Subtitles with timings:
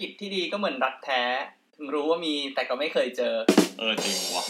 [0.00, 1.22] กิจที่ดีก็เหมือนรักแท้
[1.76, 3.34] ถึงรู้ว่ามีแต่ก็ไม่เคยเจอ
[3.78, 4.44] เออจริงวะ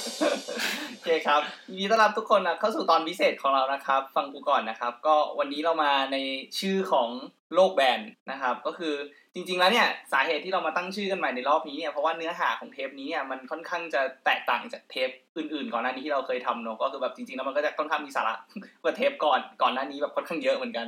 [0.90, 6.16] โอเคครับยินดีต้อนรับทุกคนนะเข้าสู่ตอนพิเศษของเรานะครับ ฟังกูก่อนนะครับ ก็วันนี้เรามาใน
[6.58, 7.08] ชื่อของ
[7.54, 8.00] โลกแบน
[8.30, 8.94] นะครับ ก็คือ
[9.34, 18.35] จริง ๆ แล้วเนี่ยสาเหตุที่เรามาตั้งชื่อกันใหม่ในรอบนี้เนี่ยเพราะว่าเนื้อหาของเทปนี้เนี่ยมันค่อนข้างจะแตกต่างจากเทปอื่นๆ ก่อนหน้านี้ที่เราเคยทำเนอะก็คือแบบจริงๆแล้วมันก็จะค่อนข้างมีสาระ
[18.82, 20.86] กว่าเทปก่อนก่อนหน้านี้แบบค่อนข้างเยอะเหมือนกัน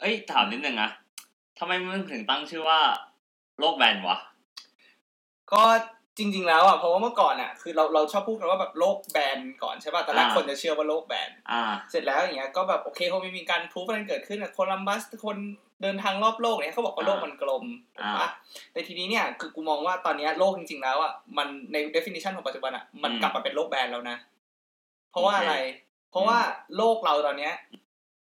[0.00, 0.90] เอ้ยถามนิดนึงนะ
[1.58, 2.80] ทำไมมึงถึงตั้งชื่อว่า
[3.60, 4.18] โลกแบนวะ
[5.52, 5.62] ก็
[6.18, 15.36] จริง ๆ แล้วอะเพราะว่าเมื่อก่อนอะคือเราเราชอบพูดกันว่าแบบโลกแบนก่อนใช่ป่ะแต่ละอ่าคนจะเชื่อว่าโลกแบนอ่าเสร็จแล้วอย่างเงี้ยก็แบบโอเคคงไม่มีการพรูฟอะไรเกิดขึ้นอะโคลัมบัสคน
[15.82, 17.64] เดินทางรอบโลกเนี่ยเขาบอกว่าโลกมันกลม
[17.96, 18.28] ถูกปะ
[18.72, 24.16] แต่ทีนี้เนี่ยคือกูมองว่าตอนเนี้ยโลกจริง ๆ แล้วอะมันใน definition ของปัจจุบันอะมันอืมกลับมาเป็นโลกแบนแล้วนะ
[25.10, 25.54] เพราะว่าโอเคอะไร
[26.10, 26.38] เพราะว่า
[26.76, 27.52] โลกเราตอนเนี้ย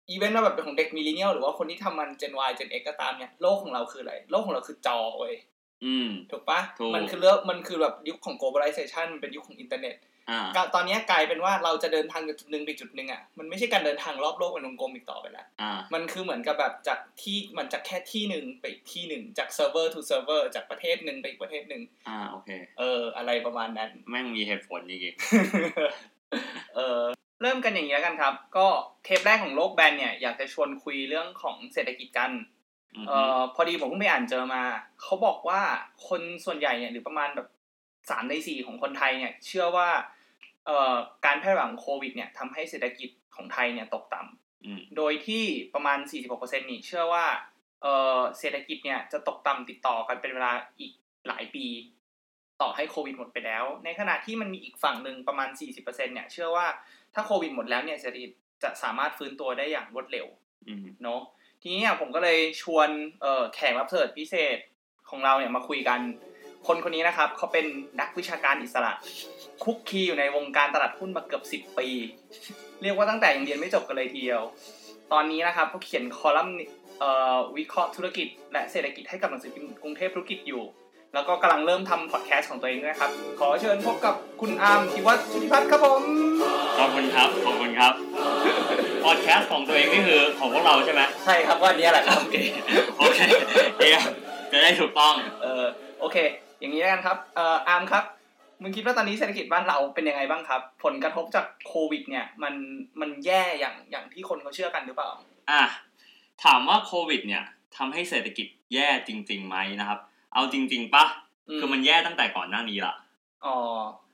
[0.09, 5.35] อีเวนต์ว่าแบบเป็นของเด็ก millennial หรือว่าคนที่ทำมัน Gen Y Gen X ก็ตามเนี่ยโลกของเราคืออะไร โลกของเราคือจอเว้ย
[5.85, 9.97] อืมถูกปะถูกมันคือเรื่องมันคือแบบยุคของ globalization มันเป็นยุคของอินเทอร์เน็ต
[10.29, 25.15] อ่าก็ตอนนี้กลายเป็นว่าเราจะเดินทางจากจุดหนึ่งไปจุดหนึ่งอะมันไม่ใช่การเดินทางรอบโลกเป็นวงกลมอีกต่อไปแล้วอ่ามันคือเหมือนกับแบบจากที่มันจากแค่ที่หนึ่งไปอีกที่หนึ่งจากเซิร์ฟเวอร์ to เซิร์ฟเวอร์จากประเทศหนึ่งไปอีกประเทศหนึ่งอ่าโอเคเอออะไรประมาณนั้นแม่งมีเหตุผลจริง
[26.75, 27.01] เออ
[27.45, 28.67] เริ่มกันอย่างนี้แล้วกันครับ ก็
[29.03, 34.63] เทปแรกของโลกแบนเนี่ยอยากจะชวนคุยเรื่องของเศรษฐกิจกันๆอืมเอ่อพอดีผมเพิ่งไปอ่านเจอมา
[35.01, 35.61] เขาบอกว่า
[36.07, 37.47] คนส่วนใหญ่เนี่ยหรือประมาณแบบ
[38.09, 39.89] สามในสี่ของคนไทยเนี่ย เชื่อว่า
[40.65, 45.43] เอ่อการแพร่ระบาดของโควิดเนี่ยทำให้เศรษฐกิจของไทยเนี่ยตกต่ำอืมโดยที่
[45.73, 45.99] ประมาณ
[46.33, 47.25] 46%นี่เชื่อว่า
[47.81, 50.91] เอ่อเศรษฐกิจเนี่ยจะตกต่ำติดต่อกันเป็นเวลาอีก
[51.27, 51.65] หลายปี
[52.61, 56.67] ต่อให้โควิดหมดไปแล้ว ในขณะที่มันมีอีกฝั่งหนึ่งประมาณ 40%เนี่ย เชื่อว่า
[57.15, 58.31] ถ้าโควิดหมดแล้วเนี่ยเศรษฐกิจ
[58.63, 60.27] จะสามารถฟื้นตัวได้อย่างรวดเร็ว
[60.67, 61.21] อืมเนาะ
[61.61, 62.89] ทีนี้เนี่ยผมก็เลยชวน
[63.21, 64.57] เอ่อแขกรับเชิญพิเศษ
[65.09, 65.99] ของเราเนี่ยมาคุยกัน
[66.67, 67.65] คนคนนี้นะครับเขาเป็น
[67.99, 68.93] นักวิชาการอิสระ
[69.63, 71.87] คุกคีอยู่ในวงการตลาดหุ้นมาเกือบ 10 ปี
[72.81, 74.41] เรียกว่าตั้งแต่ยังเรียนไม่จบกันเลยทีเดียว
[75.11, 76.55] ตอนนี้นะครับเขาเขียนคอลัมน์
[76.99, 80.63] เอ่อวิเคราะห์ธุรกิจ และเศรษฐกิจให้กับหนังสือพิมพ์กรุงเทพธุรกิจอยู่
[81.13, 86.01] แล้วก็กำลังเริ่มทำพอดแคสต์ของตัวเองด้วยนะครับ ขอเชิญพบกับคุณอาร์มธิวัฒน์ชุติพัฒน์ครับผม
[86.77, 87.93] ขอบคุณครับ ขอบคุณครับ
[89.05, 92.37] พอดแคสต์ของตัวเองนี่คือของพวกเราใช่ไหมใช่ครับว่านี้แหละครับ โอเค
[92.99, 93.19] โอเค
[93.77, 94.03] เดี๋ยว
[94.51, 95.63] จะได้ถูกต้อง เออ
[95.99, 96.17] โอเค
[96.59, 98.03] อย่างนี้แล้วกันครับ เอ่ออาร์มครับ
[98.61, 102.53] มึงคิดว่าตอนนี้เศรษฐกิจบ้านเราเป็นยังไงบ้างครับ ผลกระทบจากโควิด เนี่ย มัน
[103.01, 105.09] มันแย่อย่างอย่างที่คนเขาเชื่อกันหรือเปล่า
[105.51, 105.63] อะ
[106.43, 107.43] ถามว่าโควิด เนี่ย
[107.77, 109.99] ทำให้เศรษฐกิจแย่จริงๆไหมนะครับ
[110.35, 111.05] เอาจริง ๆปะ
[111.49, 112.93] อืมคือมันแย่ตั้งแต่ก่อนหน้านี้ละ
[113.45, 113.55] อ๋อ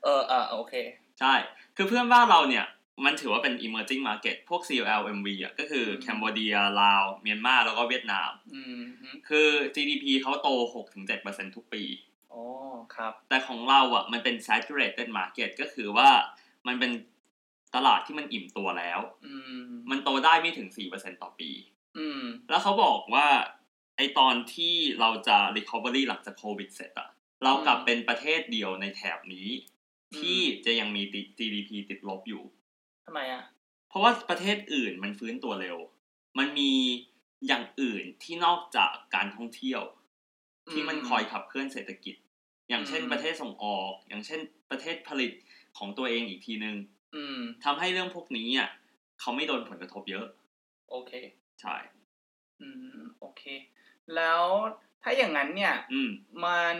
[0.04, 0.74] เออเออโอเค
[1.20, 1.34] ใช่
[1.76, 2.66] คือเพื่อนบ้านเราเนี่ย
[3.04, 10.48] มันถือว่าเป็น emerging market พวก CLMV อะก็คืออืมแคนเบเดียลาว เมียนมาแล้วก็เวียดนามอืมฮึคือ GDP เขาโต
[11.04, 11.82] 6-7%ทุกปี
[12.32, 12.42] อ๋อ
[12.94, 16.08] ครับ แต่ของเราอะมันเป็น saturated market ก็คือว่า
[16.66, 16.90] มันเป็น
[17.74, 19.34] ตลาดที่มันอิ่มตัวแล้วอื
[19.64, 21.50] มมันโตได้ไม่ถึง 4%ต่อปี
[21.98, 23.26] อืมแล้วเขาบอกว่า
[23.96, 27.08] ไอตอนที่เราจะ recovery หลังจากโควิดเสร็จอะ
[27.44, 29.48] เรากลับเป็นประเทศเดียวในแถบนี้
[30.18, 31.02] ที่จะยังมี
[31.38, 32.42] GDP ติดลบอยู่
[33.06, 33.42] ทำไมอะ
[33.88, 35.78] เพราะว่าประเทศอื่นมันฟื้นตัวเร็ว
[36.38, 36.72] มันมี
[37.46, 39.82] อย่างอื่นที่นอกจากการท่องเที่ยว
[40.70, 42.14] ที่มันคอยขับเคลื่อนเศรษฐกิจ
[42.68, 45.32] อย่างเช่นอืมประเทศส่งออก อย่างเช่นประเทศผลิต
[45.78, 46.76] ของตัวเองอีกทีนึง
[47.14, 48.68] อืมทำให้เรื่องพวกนี้อะ
[49.20, 50.26] เขาไม่โดนผลกระทบเยอะ
[50.90, 51.12] โอเค
[51.60, 51.76] ใช่
[52.60, 53.42] อืม โอเค
[54.16, 54.42] แล้ว
[55.02, 56.10] ถ้าอย่างนั้นเนี่ยอืม
[56.44, 56.76] มัน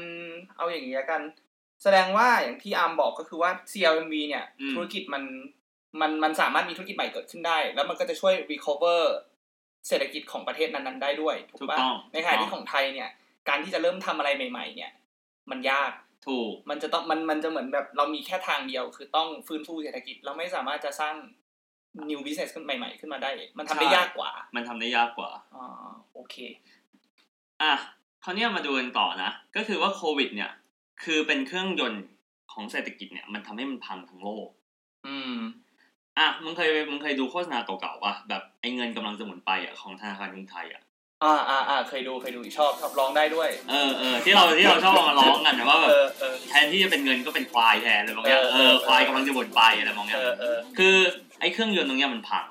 [0.57, 1.23] เอาอย่างนี้ละกัน
[1.83, 5.25] แสดงว่าอย่างที่อาร์มบอกก็คือว่า CLMV เนี่ยอืมธุรกิจมัน
[6.01, 9.03] มันมันสามารถมีธุรกิจใหม่เกิดขึ้นได้ แล้วมันก็จะช่วย recover
[9.89, 13.09] เศรษฐกิจของประเทศนั้นๆได้ด้วยถูกถูกปะต้องในขณะถูที่กขต้องไทยเนี่ย
[13.49, 14.91] การที่จะเริ่มทำอะไรใหม่ ๆ เนี่ย
[15.51, 15.93] มันยาก
[16.27, 21.15] ถูกมันจะต้องมันมันจะเหมือนแบบเรามีแค่ทางเดียว คือต้องฟื้นฟูเศรษฐกิจเราไม่สามารถจะสร้าง
[22.11, 25.65] new business ขึ้นใหม่ ๆ ขึ้นมาได้ มันทำได้ใช่ยากกว่า มันทำได้ยากกว่าอ๋อ
[26.15, 26.37] โอเค
[27.63, 27.75] อะ
[28.25, 30.51] คราวเนี้ยมาดูกันต่อนะ ก็คือว่าโควิด เนี่ย
[31.05, 32.05] คือเป็นเครื่องยนต์
[32.53, 34.49] ของเศรษฐกิจเนี่ย มันทำให้มันพังทั้งโลก
[35.07, 35.37] อืม
[36.19, 40.83] อะมึงเคยมึงเคยดูโฆษณาเก่าๆป่ะแบบไอ้เงินกำลังจะหมุนไปอะของธนาคารกรุงไทยอะ
[41.25, 50.97] อ่าอ่าอ่าเคยดูเคยดูชอบชอบร้องได้ด้วย เออเออที่เราที่เราชอบเอามาร้องกันนะว่าแบเอบอเออแทนที่จะเป็นเงินก็เป็นควายแทนอะไรบางอย่างเออเออควายกำลังจะหมุนไปอะไรบางอเอย่างอเออคือ
[51.41, 52.45] ไอ้เครื่องยนต์ตรงเนี้ยมันพัง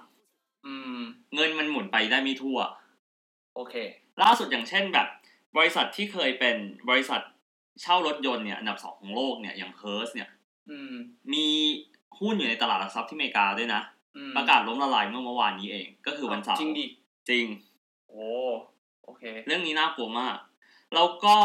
[0.66, 1.00] อืม
[1.36, 2.58] เงินมันหมุนไปได้ไม่ทั่ว
[3.56, 3.76] โอเค
[4.24, 5.08] ล่าสุดอย่างเช่นแบบ
[5.58, 6.56] บริษัทที่เคยเป็น
[6.90, 7.22] บริษัท
[7.82, 10.30] เช่ารถยนต์เนี่ยอันดับสองของโลกเนี่ยอย่างเฮิร์สเนี่ย
[10.70, 10.94] อืม
[11.34, 11.48] มี
[12.20, 13.82] หุ้นอยู่ในตลาดหลักทรัพย์ที่อเมริกาด้วยนะ
[14.18, 16.86] อืมประกาศล้มละลายเมื่อเมื่อวานนี้เอง ก็คือวันเสาร์จริงดิ
[17.30, 17.46] จริง
[18.08, 18.26] โอ้
[19.04, 20.36] โอเค เรื่องนี้น่ากลัวมาก
[20.94, 21.36] แล้วก็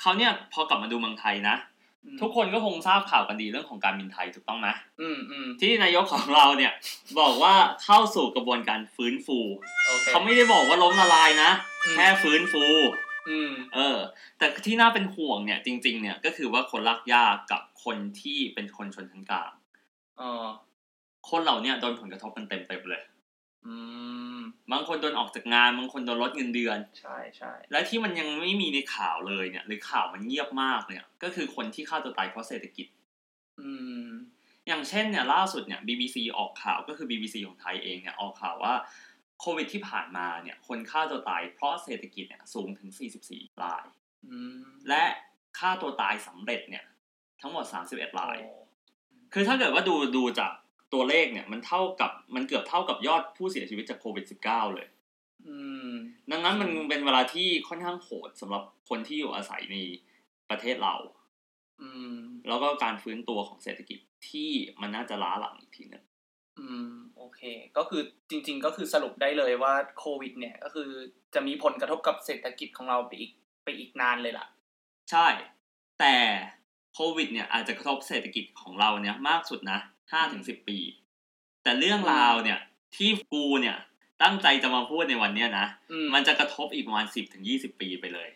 [0.00, 1.77] เขาเนี่ยพอกลับมาดูเมืองไทยนะอืม
[2.20, 4.68] ทุกคนก็คงทราบข่าวกันดีเรื่องของการบินไทยถูกต้องไหม
[5.00, 6.72] อืมอืมที่นายกของเราเนี่ย
[7.20, 7.54] บอกว่า
[7.84, 9.38] เข้าสู่กระบวนการฟื้นฟู
[9.86, 11.50] โอเคเขาไม่ได้บอกว่าล้มละลายนะ
[11.84, 12.64] อืมแค่ฟื้นฟู
[13.28, 13.98] อืมเออ
[14.38, 19.52] แต่ที่น่าเป็นห่วงเนี่ยจริง ๆ เนี่ยก็คือว่าคนลากยากกับคนที่เป็นคนชนชั้นกลาง
[20.20, 20.30] อ๋อ
[21.30, 23.02] คนเหล่าเนี้โดนผลกระทบกันเต็มๆเลย
[23.66, 23.74] อื
[24.36, 24.38] ม
[24.72, 32.86] บางคนโดนออกจากงานบางคนโดนลดเงินเดือน ใช่ใช่และที่มันยังไม่มีในข่าวเลยเนี่ย หรือข่าวมันเงียบมากเนี่ย ก็คือคนที่ฆ่าตัวตายเพราะเศรษฐกิจ
[33.60, 33.70] อื
[34.06, 34.08] ม
[34.66, 38.74] อย่างเช่นเนี่ย ล่าสุดเนี่ย BBC ออกข่าวก็คือ BBC ของไทยเองเนี่ยออกข่าวว่า
[39.40, 42.90] โควิดที่ผ่านมาเนี่ย คนฆ่าตัวตายเพราะเศรษฐกิจเนี่ยสูงถึง
[43.26, 43.84] 44ราย
[44.30, 45.04] อืมและ
[45.58, 46.84] ฆ่าตัวตายสำเร็จเนี่ย
[47.40, 48.52] ทั้งหมด 31รายโอ้
[49.32, 50.52] คือถ้าเกิดว่าดูดูจาก
[50.94, 54.86] ตัวเลขเนี่ยมันเท่ากับมันเกือบเท่ากับยอดผู้เสียชีวิตจากโควิด -19 เลย
[55.46, 55.56] อื
[55.88, 55.90] ม
[56.30, 59.76] ดังนั้นมันเป็นเวลาที่ค่อนข้างโหดสำหรับคนที่อยู่อาศัยใน
[60.50, 60.94] ประเทศเรา
[61.82, 62.16] อืม
[62.48, 63.98] แล้วก็การฟื้นตัวของเศรษฐกิจ
[64.30, 64.50] ที่
[64.80, 66.04] มันน่าจะล้าหลังอีกทีหนึง
[66.58, 67.40] อืมโอเค
[67.76, 70.88] ก็คือจริง ๆ ก็คือสรุปได้เลยว่าโควิด เนี่ยก็คือ
[71.34, 73.32] จะมีผลกระทบกับเศรษฐกิจของเราไปอีก
[73.64, 74.46] ไปอีกนานเลยล่ะ
[75.10, 75.26] ใช่
[76.00, 76.14] แต่
[76.94, 79.78] โควิด เนี่ยอาจจะกระทบเศรษฐกิจของเราเนี่ยมากสุดนะ
[80.12, 80.78] ห้าถึงสิบปี
[81.62, 82.58] แต่เรื่องราวเนี่ย
[82.96, 83.76] ที่กูเนี่ย
[84.22, 88.28] ตั้งใจจะมาพูดในวันเนี้ยนะอืมมันจะกระทบอีกประมาณสิบถึงยี่สิบปีไปเลย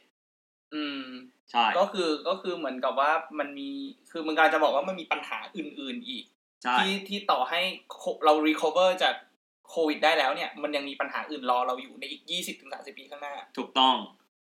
[0.75, 1.05] อืม
[1.51, 3.71] ใช่ ก็คือก็คือเหมือนกับว่ามันมี
[4.11, 6.25] คือมึงกำลังจะบอกว่ามันมีปัญหาอื่น ๆอีก
[6.63, 7.61] ใช่ที่ที่ต่อให้
[7.99, 9.15] โคเรา recover จาก
[9.69, 13.95] โควิดได้แล้วเนี่ย มันยังมีปัญหาอื่นรอเราอยู่ในอีกยี่สิบถึงสาสิบปีข้างหน้า ถูกต้อง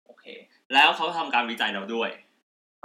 [0.05, 0.25] โอเค
[0.73, 2.09] แล้วเขาทำการวิจัยเราด้วย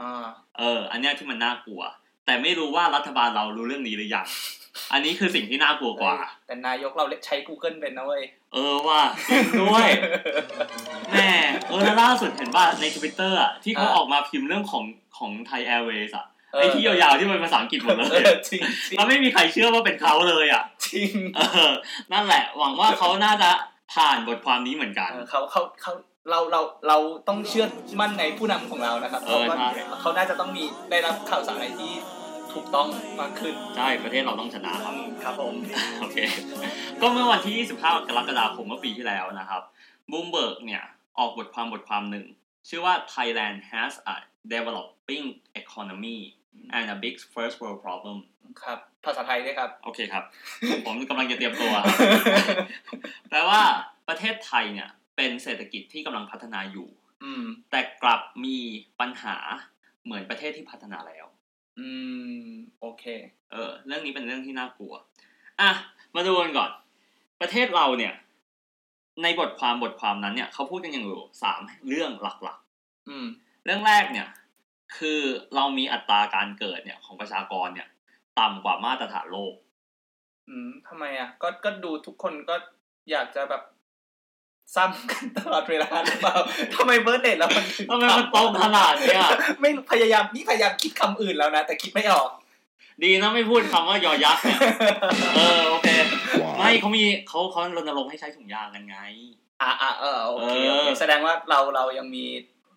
[0.00, 0.26] อ่า
[0.58, 1.82] เออ อันเนี้ยที่มันน่ากลัว
[2.30, 4.26] แต่ไม่รู้ว่ารัฐบาลเรารู้เรื่องนี้หรือยัง
[4.92, 6.16] อันนี้คือสิ่งที่น่ากลัวกว่า
[6.46, 8.22] แต่นายกเราใช้ Google เป็นนะเว้ย
[8.52, 9.88] เออว่าจริงด้วย
[11.12, 11.30] แม่
[11.68, 14.84] เออแล้วล่าสุดเห็นว่าในทวิตเตอร์อะที่เขาอ่าออกมาพิมพ์เรื่องของ
[15.18, 21.72] ของไทยแอร์เวย์อะเออไอ้ที่ยาวๆที่เป็นภาษาอังกฤษหมดเลเอยอจริงจริงแล้วไม่มีใครเชื่อว่าเป็นเขาเลยอะจริงเออ
[22.12, 23.50] นั่นแหละ หวังว่าเขาน่าจะ
[23.94, 25.92] ผ่านบทความนี้เหมือนกันเออเขาเขาเขา
[26.30, 26.98] เราเราเรา
[27.28, 27.66] ต้องเชื่อ
[28.00, 29.68] มั่นในผู้นำของเรานะครับเอเขาอก็ใช่
[30.00, 31.92] เขาน่าจะต้องมีได้รับข่าวสารอะไรที่
[32.54, 32.88] ถูกต้อง
[33.20, 34.94] มากขึ้น ใช่ ประเทศเราต้องชนะครับ
[35.24, 35.54] ครับผม
[36.00, 36.16] โอเค
[37.00, 39.62] ก็เมื่อวันที่ 25 กรกฎาคมเมื่อปีที่แล้วนะครับ
[40.10, 40.84] บูมเบิร์กเนี่ย
[41.18, 42.26] ออกบทความบทความหนึ่ง
[42.68, 44.16] ชื่อว่า Thailand has a
[44.52, 45.26] developing
[45.60, 46.18] economy
[46.76, 48.18] and a big first world problem
[48.62, 50.24] ครับ ภาษาไทยด้วยครับ โอเคครับ
[50.86, 51.96] ผมกำลังจะเตรียมตัวครับ
[53.30, 53.62] แปลว่า
[54.08, 56.88] ประเทศไทยเนี่ย เป็นเศรษฐกิจที่กำลังพัฒนาอยู่
[57.24, 58.58] อืมแต่กลับมี
[59.00, 59.36] ปัญหา
[60.04, 61.26] เหมือนประเทศที่พัฒนาแล้ว
[61.78, 61.88] อื
[62.50, 63.04] ม โอเค
[63.52, 64.94] เออ เรื่องนี้เป็นเรื่องที่น่ากลัว
[65.60, 65.70] อะ
[66.14, 66.70] มาดูกันก่อน
[67.40, 68.14] ประเทศเราเนี่ย
[69.22, 72.58] ในบทความบทความนั้นเนี่ยเขาพูดกันอย่างอยู่สามเรื่องหลัก
[73.08, 74.28] อืมๆเรื่องแรกเนี่ย
[74.96, 75.20] คือ
[75.54, 77.88] เรามีอัตราการเกิดเนี่ยของประชากรเนี่ย
[78.40, 79.54] ต่ำกว่ามาตรฐานโลก
[80.48, 82.56] อืมทำไมอะ ก็ก็ดูทุกคนก็
[83.10, 83.62] อยากจะแบบ
[84.74, 86.36] ซ้ำกันตลอดเวลาหรือเปล่า
[86.74, 89.22] ทำไมเบิร์ดเดทแล้วมันถึงทำไมมันตรงขนาดเนี้ย
[89.60, 92.30] ไม่พยายามนี่พยายามคิดคำอื่นแล้วนะ แต่คิดไม่ออก
[93.02, 94.60] ดีนะไม่พูดคำว่ายอยักษ์เนี่ย
[95.36, 95.88] เออโอเค
[96.58, 98.98] ไม่เขามีเขาเขารณรงค์ให้ใช้ถุงยางกันไง
[99.62, 102.24] อ่าอ่าเออโอเคโอเคเออแสดงว่าเราเรายังมี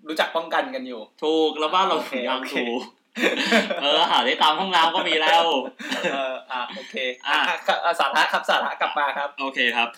[0.08, 2.82] รู้จักป้องกันกันอยู่ ถูกแล้วบ้านเราโอเคถุงยางโอเคถูก
[3.82, 5.44] เออหาได้ตามห้องน้ำก็มีแล้ว
[6.14, 6.96] เอออ่าโอเค
[7.28, 9.90] อะอะครับอะสาระครับสาระกลับมาครับ โอเคครับ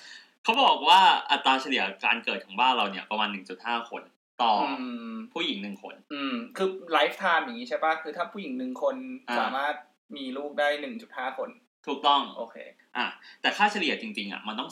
[0.46, 4.04] เขาบอกว่าอัตราเฉลี่ยการเกิดของบ้านเราเนี่ยประมาณ1.5คน
[4.42, 8.96] ต่อออืมผู้หญิงหนึ่งคน อืม คือ lifetime อย่างนี้ใช่ป่ะคือถ้าผู้หญิงหนึ่งคน
[9.30, 9.76] อ่าสามารถ
[10.16, 11.50] มีลูกได้หนึ่งจุดห้าคน
[11.88, 12.56] ถูกต้อง โอเค
[12.98, 13.06] อะ
[13.42, 14.70] แต่ค่าเฉลี่ยจริง ๆ อะ มันต้อง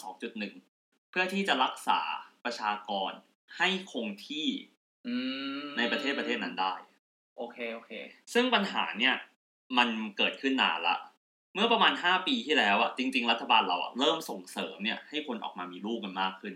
[0.54, 2.00] 2.1เพื่อที่จะรักษา
[2.46, 3.12] ประชากร
[3.58, 4.48] ให้คงที่
[5.08, 5.16] อื
[5.64, 6.74] มในประเทศประเทศนั้นได้
[7.38, 7.92] โอเค โอเค
[8.34, 9.16] ซึ่งปัญหาเนี่ย
[9.78, 10.98] มันเกิดขึ้นนานละ
[11.54, 16.54] เมื่อประมาณ 5 ปีที่แล้วอะจริง ๆ รัฐบาลเราอะเริ่มส่งเสริมเนี่ยให้คนออกมามีลูกกันมากขึ้น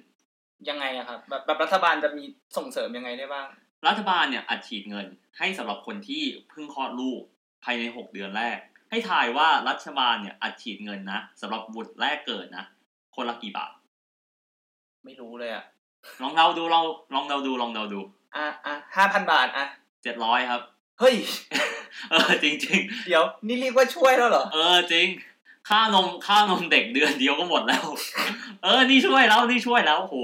[0.70, 2.24] ยังไงอะครับแบบแบบรัฐบาลจะมี
[2.58, 3.48] ส่งเสริมยังไงได้บ้าง
[3.88, 7.22] รัฐบาลเนี่ยอัดฉีดเงินให้สำหรับคนที่เพิ่งคลอดลูก
[7.64, 8.58] ภายใน 6 เดือนแรก
[8.90, 12.66] ให้ทายว่ารัฐบาลเนี่ยอัดฉีดเงินนะสำหรับบุตรแรกเกิดนะ
[13.16, 13.72] คนละกี่บาท
[15.06, 15.64] ไม่รู้เลยอะ
[16.22, 18.00] ลองเดาดูลองลองเดาดูลองเดาดู
[18.36, 19.66] อะอะห้าพันบาทอะ
[20.04, 20.62] เจ็ดร้อยครับ
[21.00, 21.16] เฮ้ย
[22.12, 25.08] เออจริงเดี๋ยว นี่เรียกว่าช่วยแล้วเหรอๆเออจริง
[25.70, 27.86] ค่านมค่านมเด็กเดือนเดียวก็หมดแล้ว
[28.64, 30.18] เออ นี่ช่วยแล้วนี่ช่วยแล้วโห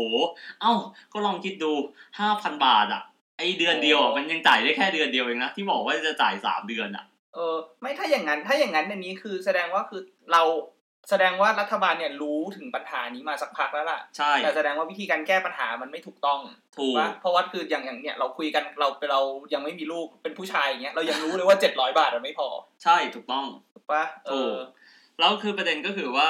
[0.61, 0.73] เอ้า
[1.13, 1.71] ก็ลองคิดดู
[2.19, 3.01] ห้าพันบาทอะ
[3.37, 10.01] ไอเดือนเดียวอะมันยังจ่ายได้แค่เดือนเดียวเองนะที่บอกว่าจะจ่ายสามเดือนอะเออ ไม่ถ้าอย่างนั้น ถ้าอย่างนั้นอันนี้คือแสดงว่าคือ
[10.31, 10.41] เรา
[11.09, 16.39] แสดงว่ารัฐบาลเนี่ยรู้ถึงปัญหานี้มาสักพักแล้วล่ะ ใช่ แต่แสดงว่าวิธีการแก้ปัญหามันไม่ถูกต้อง
[16.77, 19.21] ถูกว่าเพราะว่าคืออย่างอย่างเนี่ยเราคุยกันเราเรา
[19.53, 22.47] ยังไม่มีลูกเป็นผู้ชายอย่างเงี้ยเรายังรู้เลยว่าเจ็ดร้อยบาทมันไม่พอ
[22.83, 24.55] ใช่ถูกต้อง ถูกปะเอถูกอ
[25.19, 26.29] แล้วคือประเด็นก็คือว่า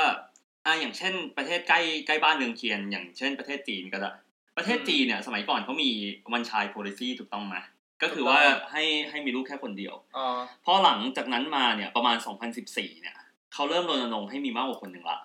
[0.66, 4.12] อ่าอย่างเช่น ประเทศใกล้ใกล้บ้านเรือนเคียน อย่างเช่น ประเทศจีนก็ได้
[4.58, 5.90] ประเทศจีนเนี่ยสมัยก่อนเขามี
[6.34, 7.56] วันชาย policy ถูกต้องไหม
[8.04, 8.40] ก็คือว่า
[8.72, 10.26] ให้ให้มีลูกแค่คนเดียวอ๋อ
[10.66, 12.18] พอหลังจากนั้นมาเนี่ยประมาณ
[12.60, 13.16] 2014 เนี่ย
[13.54, 15.18] เขาเริ่มรณรงค์ให้มีมากกว่าคนหนึ่งละ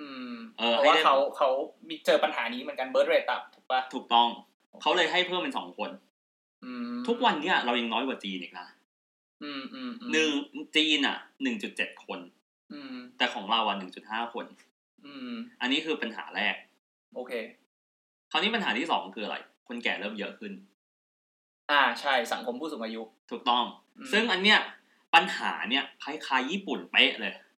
[0.00, 1.48] อืมเออเพราะว่าให้ได้เขาเขา
[1.88, 4.28] มีเจอปัญหานี้เหมือนกันเบิร์ดเรทต่ำถูกปะถูกต้อง
[4.82, 5.90] เขาเลยให้เพิ่มเป็นสองคน
[6.64, 8.66] อืมทุกวันเนี่ยเรายังน้อยกว่าจีนอีกนะ
[9.42, 10.32] อืมอืมอืมหนึ่ง
[10.76, 12.20] จีนอะหนึ่งจุดเจ็ดคน
[12.72, 14.46] อืมแต่ของเราอะหนึ่งจุดห้าคน
[15.04, 16.54] อืมอันนี้คือปัญหาแรก
[17.14, 17.32] โอเค
[18.30, 19.36] คราวนี้ปัญหาที่สองคืออะไร
[19.68, 20.52] คนแก่เริ่มเยอะขึ้น
[21.70, 23.64] อ่าใช่สังคมผู้สูงอายุ ถูกต้อง
[23.96, 24.58] อืมซึ่งอันเนี้ย
[25.14, 27.51] ปัญหาเนี่ยคล้ายๆญี่ปุ่นเป๊ะเลยอืม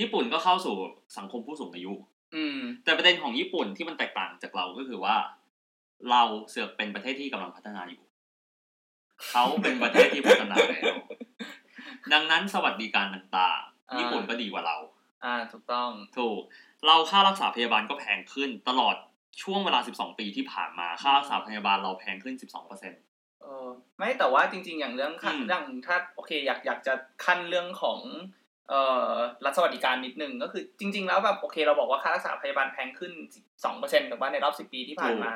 [0.00, 0.76] ญี่ปุ่นก็เข้าสู่
[1.18, 1.92] สังคมผู้สูงอายุ
[2.36, 5.16] อืม แต่ประเด็นของญี่ปุ่นที่มันแตกต่างจากเราก็คือว่า
[6.10, 8.02] เราเสือกเป็นประเทศที่กำลังพัฒนาอยู่
[9.30, 10.96] เขาเป็นประเทศที่พัฒนาแล้ว
[12.12, 14.76] ดังนั้นสวัสดิการต่างๆญี่ปุ่นก็ดีกว่าเรา
[15.24, 16.40] อ่าถูกต้องถูก
[16.86, 18.96] เราค่ารักษาพยาบาลก็แพงขึ้น ตลอด
[19.42, 23.00] ช่วงเวลา 12 ปีที่ผ่านมาค่ารักษาพยาบาลเราแพงขึ้น 12เปอร์เซ็นต์
[23.42, 27.98] เออไม่แต่ว่าจริง ๆ อย่างเรื่องขั้นอืมอย่างถ้าโอเคอยากอยากจะขั้นเรื่องของ
[28.70, 29.10] เอ่อ
[29.44, 33.12] รัฐสวัสดิการนิดนึงก็คือจริง ๆ แล้วแบบโอเคเราบอกว่าค่ารักษาพยาบาลแพงขึ้น
[33.64, 35.32] สองเปอร์เซ็นต์แต่ว่าในรอบสิบปีที่ผ่านมา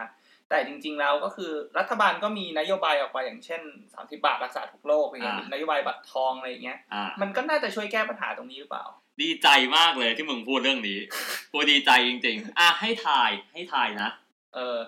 [0.48, 3.62] แต่จริง ๆ แล้วก็คือรัฐบาลก็มีนโยบายออกมาอย่างเช่น
[3.94, 8.84] สามสิบาทรักษาทุกโรคอย่างเงี้ยอ่านนโยบายบัตรทองอะไรอย่างเงี้ยอ่ามันก็น่าจะช่วยแก้ปัญหาตรงนี้หรือเปล่า
[9.22, 10.98] ดีใจมากเลยที่มึงพูดเรื่องนี้
[11.52, 14.10] กูดีใจจริง ๆ อะให้ทายให้ทายนะ
[14.54, 14.78] เออ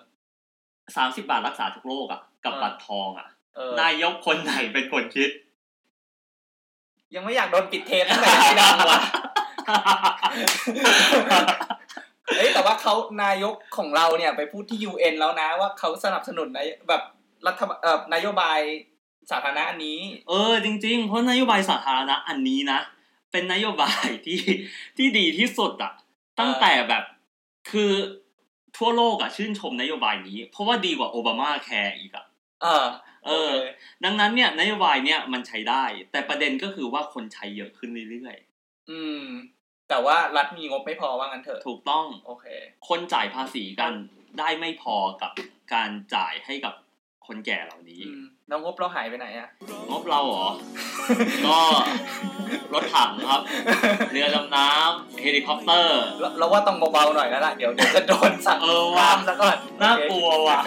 [0.97, 5.31] สามสิบบาทรักษาทุกโรคอะ กับอ่าบัตรทองอะเออนายกคนไหนเป็นคนคิด
[7.15, 9.01] ยังไม่อยากโดนปิดเทปตั้งแต่ที่ดังวะ
[12.37, 17.03] เอ้ยแต่ว่าเขานายกของเราเนี่ยไปพูดที่ UN แล้วนะว่าเขาสนับสนุนในแบบ
[17.47, 18.59] รัฐบาลเอ่อนโยบาย
[19.31, 22.81] สาธารณะอันนี้ เออจริง ๆ เพราะนโยบายสาธารณะอันนี้นะ
[23.33, 24.41] เป็นนโยบายที่
[24.97, 25.93] ที่ดีที่สุดอะ
[26.41, 27.05] ตั้งแต่แบบ
[27.71, 27.93] คือ
[28.77, 32.27] ทั่วโลกอะชื่นชมนโยบายนี้ เพราะว่าดีกว่าโอบามาแคร์อีกอะ
[32.63, 32.87] เออ
[33.27, 33.67] เออโค
[34.05, 38.37] ดังนั้นเนี่ยนโยบายเนี่ยมันใช้ได้ แต่ประเด็นก็คือว่าคนใช้เยอะขึ้นเรื่อย
[38.91, 39.25] อืม
[39.89, 42.47] แต่ว่ารัฐมีงบไม่พอว่างั้นเถอะๆถูกต้อง โอเค
[42.89, 43.93] คนจ่ายภาษีกัน
[44.39, 45.33] ได้ไม่พอกับ
[45.75, 46.75] การจ่ายให้กับ
[47.33, 49.49] คนแก่เหล่านี้อืมแล้วงบเราหายไปไหนอะ
[49.91, 50.47] งบเราเหรอ
[51.47, 51.59] ก็
[52.75, 53.41] รถถังครับ
[54.13, 60.61] เรือดำน้ำเฮลิคอปเตอร์ เราเราว่าต้องเบาๆหน่อยแล้วล่ะ เดี๋ยวเดี๋ยวจะโดนสั่งเออว่ะห้ามซะก่อนน่ากลัวว่ะ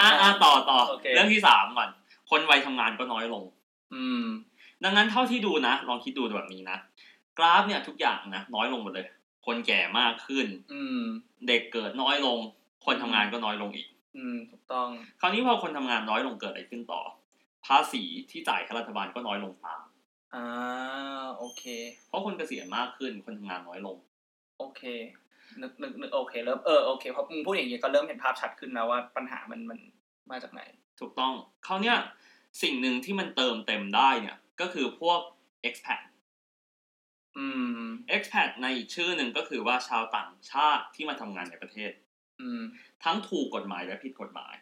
[0.00, 1.88] อะอะต่อต่อโอเคเรื่องที่สามก่อน
[2.30, 3.42] คนวัยทำงานก็น้อยลง
[3.94, 4.24] อืม
[4.84, 6.78] ดังนั้นเท่าที่ดูนะ ลองคิดดูแบบนี้นะ
[7.38, 9.06] กราฟเนี่ยทุกอย่างนะน้อยลงหมดเลย
[9.46, 11.02] คนแก่มากขึ้น อืม
[11.48, 12.38] เด็กเกิดน้อยลง
[12.84, 14.88] คนทำงานก็น้อยลงอีก อืมถูกต้อง
[15.20, 17.02] คราวนี้พอคนทำงานน้อยลงเกิดอะไรขึ้นต่อ
[17.66, 19.82] ภาษีที่จ่ายให้รัฐบาลก็น้อยลงตาม
[20.34, 20.44] อ่า
[21.38, 21.64] โอเค
[22.08, 23.96] เพราะคนเกษียณมากขึ้นคนทำงานน้อยลง
[24.58, 24.82] โอเค
[25.62, 29.78] นึกนึกนึกโอเคเริ่มเออโอเคพอมึงพูดอย่างนี้ก็เริ่มเห็นภาพชัดขึ้นแล้วว่าปัญหามันมัน
[30.30, 30.62] มาจากไหน
[31.00, 31.32] ถูกต้อง
[31.66, 31.96] คราวเนี้ย
[32.62, 35.20] สิ่งหนึ่งที่มันเติมเต็มได้เนี่ย ก็คือพวก
[35.68, 36.00] expat
[37.36, 37.46] อื
[37.82, 41.90] ม expat ในอีกชื่อหนึ่งก็คือว่าชาวต่างชาติที่มาทำงานในประเทศ
[42.42, 42.62] อืม
[43.04, 44.54] ทั้งถูกกฎหมายและผิดกฎหมาย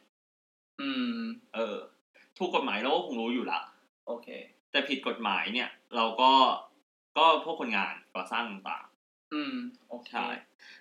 [0.80, 1.20] อืม
[1.54, 1.76] เออ
[2.38, 3.60] ถูกกฎหมายเราก็คงรู้อยู่ละ
[4.06, 4.28] โอเค
[4.70, 6.32] แต่ผิดกฎหมายเนี่ย เราก็
[7.18, 8.84] ก็พวกคนงานก่อสร้างต่าง
[9.34, 9.54] อืม
[9.88, 10.28] โอๆเค ใช่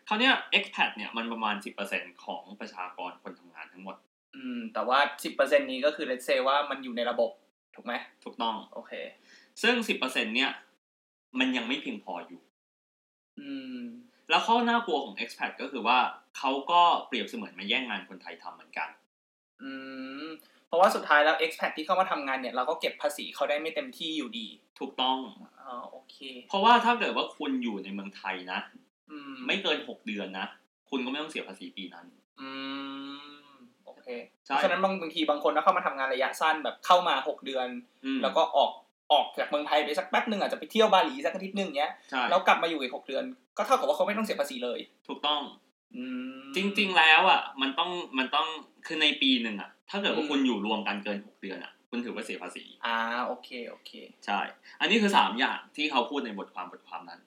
[0.07, 1.55] คราวเนี้ย expat เนี่ยมันประมาณ
[1.89, 3.95] 10%ของประชากรคนทำงานทั้งหมด
[4.35, 7.31] อืม แต่ว่าสิบเปอร์เซ็นนี้ก็คือเลตเซว่ามันอยู่ในระบบ
[7.75, 8.93] ถูกไหม ถูกต้อง โอเค
[9.61, 10.51] ซึ่ง10%เนี่ย
[11.39, 12.41] มันยังไม่เพียงพออยู่
[13.39, 13.79] อืม
[14.29, 15.97] แล้วข้อน่ากลัวของ expat ก็คือว่า
[16.37, 18.89] เขาก็เปรียบเสมือนมาแย่งงานคนไทยทำเหมือนกัน
[19.61, 19.71] อื
[20.25, 20.27] ม
[20.67, 24.47] เพราะว่าสุดท้ายแล้ว expat ที่เข้ามาทำงานเนี่ยเราก็เก็บภาษีเขาได้ไม่เต็มที่อยู่ดี
[24.79, 25.17] ถูกต้อง
[25.61, 26.15] อ๋อโอเค
[26.49, 28.59] เพราะว่าถ้าเกิดว่าคุณอยู่ในเมืองไทยนะ
[29.11, 30.47] อืมไม่เกิน6เดือนนะ
[30.89, 32.05] คุณก็ไม่ต้องเสียภาษีปีนั้น
[32.41, 32.49] อื
[33.49, 33.49] ม
[33.85, 34.07] โอเค
[34.45, 37.67] ใช่เพราะฉะนั้นบางบางทีบางคนถ้าเข้ามาทำงานระยะสั้นแบบเข้ามาหกเดือน
[38.05, 38.71] อืมแล้วก็ออก
[39.13, 43.23] ออกจากเมืองไทยไปสักแป๊บหนึ่งอาจจะไปเที่ยวบาหลีสักอาทิตย์หนึ่งเนี้ยใช่แล้วกลับมาอยู่อีกหกเดือน
[43.57, 45.41] ก็เท่ากับว่าเขาไม่ต้องเสียภาษีเลย ถูกต้อง
[45.95, 46.03] อื
[46.39, 48.47] มจริง ๆ แล้วอะ มันต้องมันต้อง
[48.85, 52.97] คือในปีหนึ่งอะ ถ้าเกิดว่าอืมคุณอยู่รวมกันเกิน6เดือนอะ คุณถือว่าเสียภาษี อ่า
[53.27, 53.91] โอเคโอเค
[54.25, 54.39] ใช่
[54.79, 57.21] อันนี้คือสามอย่างที่เขาพูดในบทความบทความนั้น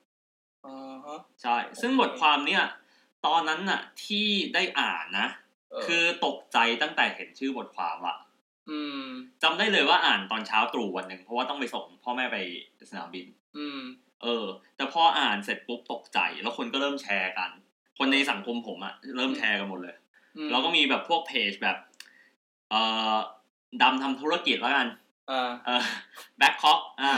[0.66, 2.62] อ่าฮะใช่ ซึ่งบทความเนี้ย
[3.26, 5.26] ตอนนั้นน่ะ ที่ได้อ่านนะ
[5.70, 8.21] เออคือตกใจตั้งแต่เห็นชื่อบทความละอื
[9.52, 12.36] มจำได้เลยว่าอ่านตอนเช้าตรู่วันหนึ่งเพราะว่าต้องไปส่งพ่อแม่ไป
[12.90, 13.26] สนามบิน
[13.58, 13.80] อืม
[14.22, 14.44] เออ
[14.76, 17.50] แต่พออ่านเสร็จปุ๊บตกใจ แล้วคนก็เริ่มแชร์กัน
[17.98, 19.96] คนในสังคมผมอะเริ่มแชร์กันหมดเลย
[20.36, 21.76] อืมแล้วก็มีแบบพวกเพจแบบ
[22.70, 22.80] เอ่
[23.14, 23.16] อ
[23.82, 24.88] ดำทำธุรกิจแล้วกัน
[25.30, 25.82] อ่าเออ
[26.38, 27.12] แบ็คคอกอ่า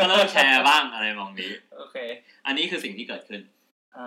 [0.00, 1.96] ก็เริ่มแชร์บ้างอะไรมองนี้โอเค
[2.46, 3.40] อันนี้คือสิ่งที่เกิดขึ้น
[3.96, 4.06] อ่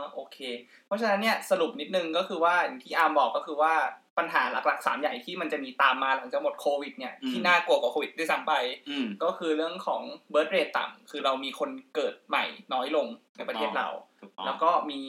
[0.00, 0.38] าโอเค
[0.86, 3.74] เพราะฉะนั้นเนี่ยสรุปนิดนึงก็คือว่าอย่างที่อาร์มบอกก็คือว่า
[4.18, 8.52] ปัญหาหลักๆสามอย่างที่มันจะมีตามมาหลังจากหมดโควิดเนี่ยอืมที่น่ากลัวกว่าโควิดด้วยซ้ำไป
[8.90, 13.06] อืมก็คือเรื่องของเบิร์ r เรทต่ำคือเรามีคนเกิดใหม่น้อยลง
[13.36, 13.88] ในประเทศเรา
[14.20, 15.00] ถูกต้องแล้วก็มี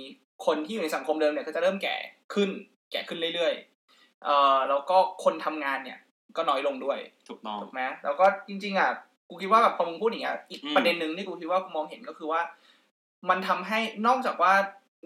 [0.46, 1.96] คนที่อยู่ในสังคมเดิมเนี่ยก็จะเริ่มแก่
[2.34, 2.50] ขึ้น
[2.92, 6.00] แก่ขึ้นเรื่อยๆเอ่อแล้วก็คนทำงานเนี่ย
[6.38, 7.00] ก็น้อยลงด้วย
[7.30, 8.92] ถูกต้องถูกไหมแล้วก็จริง ๆอะ
[9.30, 12.42] กูคิดว่าแบบพอมึงพูดอย่างเงี้ยอีกอืมประเด็นหนึ่งที่กูคิดว่ากูมองเห็นก็คือว่า
[13.30, 14.54] มันทำให้นอกจากว่า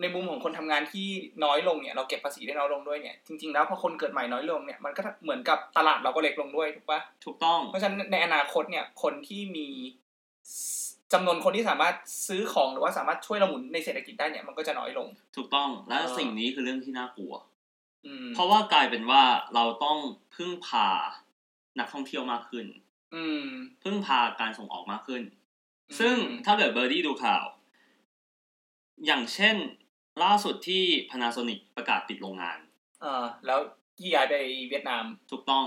[0.01, 1.07] ในมุมของคนทำงานที่
[1.43, 9.67] น้อยลงเนี่ยเราเก็บภาษีได้น้อยลงด้วยเนี่ยจริงๆแล้วพอคนเกิดใหม่น้อยลงเนี่ยมันก็เหมือนกับตลาดเราก็เล็กลงด้วยถูกปะถูกต้อง เพราะฉะนั้นในอนาคตเนี่ยคนที่มี
[11.13, 11.95] จำนวนคนที่สามารถ
[12.27, 17.33] ซื้อของหรือว่าสามารถช่วยเราหมุนในเศรษฐกิจได้เนี่ยมันก็จะน้อยลง ถูกต้องและเออสิ่งนี้คือเรื่องที่น่ากลัว
[18.05, 19.23] อืมเพราะว่ากลายเป็นว่า
[19.55, 19.97] เราต้อง
[20.35, 20.87] พึ่งพา
[21.79, 22.65] นักท่องเที่ยวมากขึ้น
[23.15, 23.45] อืม
[23.83, 25.23] พึ่งพาการส่งออกมากขึ้น
[25.89, 26.15] อืมซึ่ง
[26.45, 27.45] ถ้าเกิดเบอร์ดี้ดูข่าว
[29.05, 29.55] อย่างเช่น
[30.23, 32.59] ล่าสุดที่ Panasonic ประกาศปิดโรงงาน
[33.01, 33.59] เออแล้ว
[33.97, 34.35] ที่ย้ายไป
[34.69, 35.65] เวียดนาม ถูกต้อง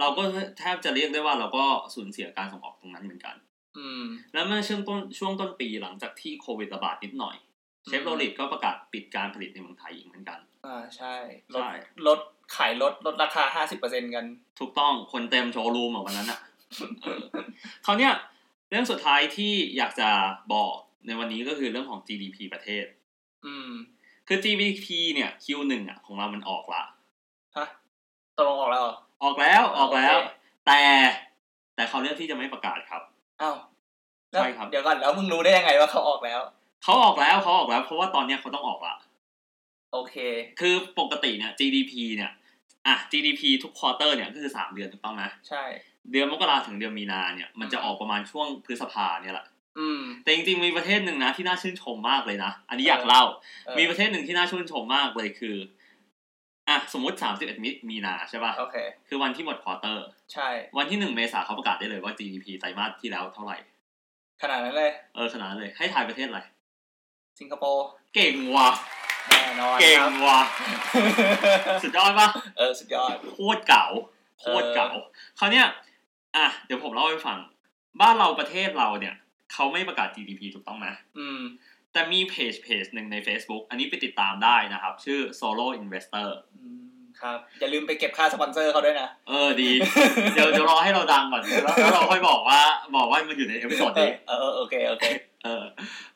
[0.00, 0.22] เราก็
[0.58, 3.36] แทบจะเรียกได้ว่าเราก็สูญเสียการส่งออกตรงนั้นเหมือนกัน
[3.78, 7.36] อืม แล้วเมื่อช่วงต้นช่วงต้นปีหลังจากที่โควิดระบาดนิดหน่อย
[7.84, 11.14] อืมเชฟโรลิตก็ประกาศปิดการผลิตในเมืองไทยอีกเหมือนกัน อ่าใช่
[11.54, 11.70] ลดใช่
[12.06, 12.18] ลด
[12.56, 14.24] ขายลดลดราคาห้าสิบเปอร์เซ็นกัน
[14.60, 16.40] ถูกต้องคนเต็มโชว์รูมอะวันนั้นอะ
[17.00, 17.20] เออ
[17.86, 18.12] คราวเนี้ย
[18.70, 20.08] เรื่องสุดท้ายที่อยากจะ
[20.54, 20.74] บอก
[21.06, 22.84] ในวันนี้ก็คือเรื่องของ GDP ประเทศ
[23.46, 23.70] อืม
[24.28, 26.82] คือ GDP เนี่ย Q1 อะ ของเรามันออกละ
[27.56, 27.66] ฮะ
[28.36, 30.32] ตกลงออกแล้วเหรอออกแล้วออกแล้วโอเค
[30.66, 30.80] แต่
[31.74, 33.02] แต่เขาเลือกที่จะไม่ประกาศครับ
[33.42, 33.56] อ้าว
[34.30, 36.40] แล้วใช่ครับเดี๋ยวก่อนแล้วมึงรู้ได้ยังไงว่าเขาออกแล้ว
[36.82, 38.94] เขาออกแล้วเขาออกแล้ว เพราะว่าตอนเนี้ยเขาต้องออกละ
[39.92, 40.14] โอเค
[40.60, 42.32] คือปกติเนี่ย GDP เนี่ย
[42.86, 45.62] อะ GDP ทุกควอเตอร์เนี่ยก็คือสามเดือนถูกต้องไหมใช่
[46.12, 49.46] เดือนมกราถึงเดือนมีนาเนี่ยมันจะออกประมาณช่วงพฤษภาเนี่ยแหละ
[49.78, 53.24] อืมแต่จริงๆมีประเทศหนึ่งนะที่น่าชื่นชมมากเลยนะ อันนี้อยากเล่า
[53.66, 55.56] เออมีประเทศหนึ่งที่น่าชื่นชมมากเลยคือ
[56.68, 58.76] อะสมมติ31มิมีนาใช่ป่ะโอเค
[59.08, 63.56] คือวันที่หมด quarter ใช่ วันที่หนึ่งเมษาเขาประกาศได้เลยว่า GDP ไตรมาสที่แล้วเท่าไหร่
[64.42, 66.40] ขนาดนั้นเลย เออขนาดนั้นเลยให้ทายประเทศอะไร
[67.40, 68.68] สิงคโปร์ เก่งว่ะ
[69.28, 70.40] แน่นอนเก่งครับว่ะ
[71.82, 72.28] สุดยอดปะ
[72.58, 73.86] เออสุดยอดโคตรเก่ง
[74.40, 74.90] โคตรเก่ง
[75.38, 75.66] คราวเนี้ย
[76.36, 77.38] อะเดี๋ยวผมเล่าให้ฟัง
[78.00, 79.14] บ้านเราประเทศเราเนี่ย
[79.52, 80.86] เขาไม่ประกาศ GDP ถูกต้องไหม
[81.18, 81.40] อืม
[81.92, 86.80] แต่มีเพจเพจหนึ่งใน Facebook อันนี้ไปติดตามได้นะครับ ชื่อ Solo Investor อืม
[87.20, 89.70] ครับ อย่าลืมไปเก็บค่าสปอนเซอร์เขาด้วยนะ เออดี
[90.34, 92.60] เดี๋ยวเดี๋ยวรอให้เราดังก่อน แล้วแล้วเราค่อยบอกว่า
[92.96, 95.04] บอกว่ามันอยู่ใน episode เอนี้อเออโอเค โอเค
[95.44, 95.64] เออ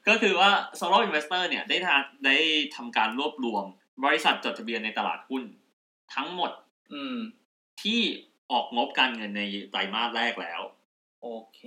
[0.08, 2.36] ก็คือว่า Solo Investor เนี่ยได้ทำได้
[2.76, 3.64] ทำการรวบรวม
[4.04, 5.42] บริษัทจดทะเบียนในตลาดหุ้น
[6.14, 6.50] ทั้งหมด
[6.94, 7.16] อืม
[7.82, 8.00] ที่
[8.52, 10.60] ออกงบการเงินในไตรมาสแรกแล้ว
[11.22, 11.60] โอเค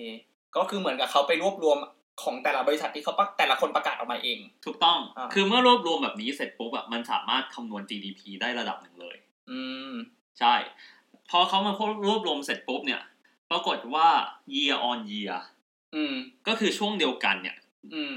[0.60, 1.78] ก็คือเหมือนกับเขาไปรวบรวม
[2.24, 9.16] ของแต่ละบริษัทที่เขาประแต่ละคนประกาศออกมาเอง ถูกต้องอ่าคือเมื่อรวบรวมแบบนี้เสร็จปุ๊บอะมันสามารถคำนวณ GDP ได้ระดับหนึ่งเลย
[9.52, 9.94] อืม
[10.40, 10.54] ใช่
[11.30, 11.74] พอเขามา
[12.08, 13.02] รวบรวมเสร็จปุ๊บเนี่ย
[13.52, 14.08] ปรากฏว่า
[14.56, 15.36] year on year
[15.96, 16.16] อืม
[16.48, 17.58] ก็คือช่วงเดียวกันเนี่ย
[17.94, 18.16] อืม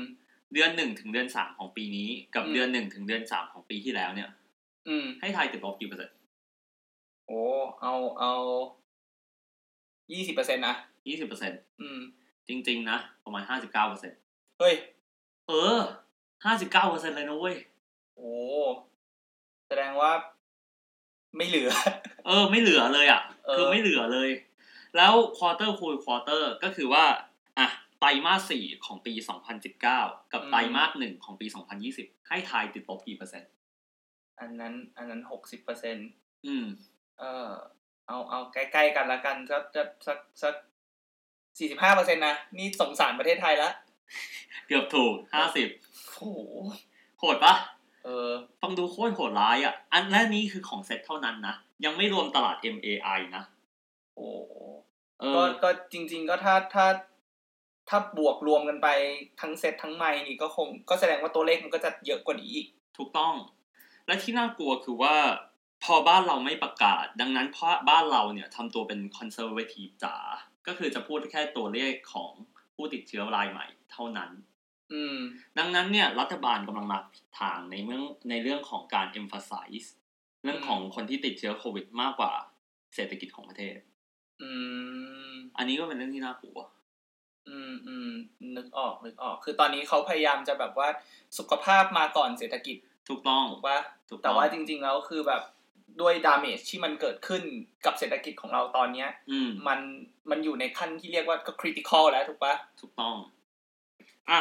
[0.52, 4.30] เดือนหนึ่งถึงเดือนสามของปีนี้ กับอืมเดือนหนึ่งถึงเดือนสามของปีที่แล้วเนี่ย
[4.88, 6.16] อืม ให้ทายติดลบกี่เปอร์เซ็นต์
[7.26, 7.42] โอ้
[7.80, 8.34] เอา เอา
[10.12, 10.74] ยี่สิบเปอร์เซ็นต์นะ
[11.08, 12.00] ยี่สิบเปอร์เซ็นต์อืม
[12.48, 14.18] จริง ๆ นะ ประมาณห้าสิบเก้าเปอร์เซ็นต์
[14.58, 14.74] เฮ้ย
[15.48, 15.78] เออ
[16.44, 17.56] ห้าสิบเก้าเปอร์เซ็นต์เลยนะเว้ย
[18.16, 18.32] โอ้
[19.68, 20.12] แสดงว่า
[21.36, 21.70] ไม่เหลือ
[22.26, 24.30] เออ ไม่เหลือเลยอะเออคือไม่เหลือเลย
[24.96, 27.04] แล้ว quarter on quarter ก็คือว่า
[27.58, 27.66] อะ
[28.00, 29.12] ไตรมาสสี่ของปี
[29.72, 31.46] 2019กับไตรมาสหนึ่งของปี
[31.88, 33.50] 2020ให้ทายติดลบกี่เปอร์เซ็นต์
[34.40, 36.08] อันนั้น อันนั้นหกสิบเปอร์เซ็นต์
[36.46, 36.66] อืม
[37.18, 37.50] เออ
[38.06, 40.54] เอาเอาใกล้ๆกันละกันสักสักสักสัก
[41.58, 43.70] สี่สิบห้าเปอร์เซ็นต์นะ นี่สงสารประเทศไทยละ
[44.66, 45.14] เกือบถูก
[45.64, 46.38] 50โอ้โห
[47.18, 47.54] โหดปะ
[48.04, 53.44] เออฟังดูโคตรโหดร้ายอะ อันและนี้คือของเซ็ตเท่านั้นนะ ยังไม่รวมตลาด MAI นะ
[54.16, 54.28] โอ้
[55.20, 56.86] เอก็อก็จริง ๆ ก็ถ้าถ้า
[57.88, 58.88] ถ้าบวกรวมกันไป
[59.40, 62.66] ทั้งเซตทั้งไมล์นี่ก็คงก็แสดงว่าตัวเลขมันก็จะเยอะกว่านี้อีก
[62.98, 63.34] ถูกต้อง
[64.06, 65.14] และที่น่ากลัวคือว่า
[65.84, 70.16] พอบ้านเราไม่ประกาศ ดังนั้นเพราะบ้านเราเนี่ยทำตัวเป็นคอนเซอร์เวทีฟจ๋า
[70.66, 72.32] ก็คือจะพูดแค่ตัวเลขของ
[72.74, 74.30] ผู้ติดเชื้อรายใหม่เท่านั้น
[74.92, 75.18] อืม
[75.58, 79.88] ดังนั้นเนี่ยรัฐบาลกำลังมาผิดทางในเรื่องในเรื่องของการ emphasize
[80.42, 82.32] เรื่องของคนที่ติดเชื้อโควิดมากกว่า
[82.94, 83.78] เศรษฐกิจของประเทศ
[84.42, 84.50] อื
[85.32, 86.58] มอันนี้ก็เป็นเรื่องที่น่ากลัว
[87.48, 88.10] อืมอืม
[88.56, 90.88] นึกออกนึกออก คือตอนนี้เขาพยายามจะแบบว่า
[91.38, 92.76] สุขภาพมาก่อนเศรษฐกิจ
[93.08, 93.78] ถูกต้องถูกปะ
[94.10, 95.42] ถูกต้องแต่ว่าจริง ๆ แล้วคือแบบ
[96.00, 97.42] ด้วยดาเมจที่มันเกิดขึ้น
[97.86, 99.80] กับเศรษฐกิจของเราตอนเนี้ย อืม มัน
[100.30, 103.16] มันอยู่ในขั้นที่เรียกว่าก็คริติคอลแล้วถูกปะถูกต้อง
[104.30, 104.40] อะ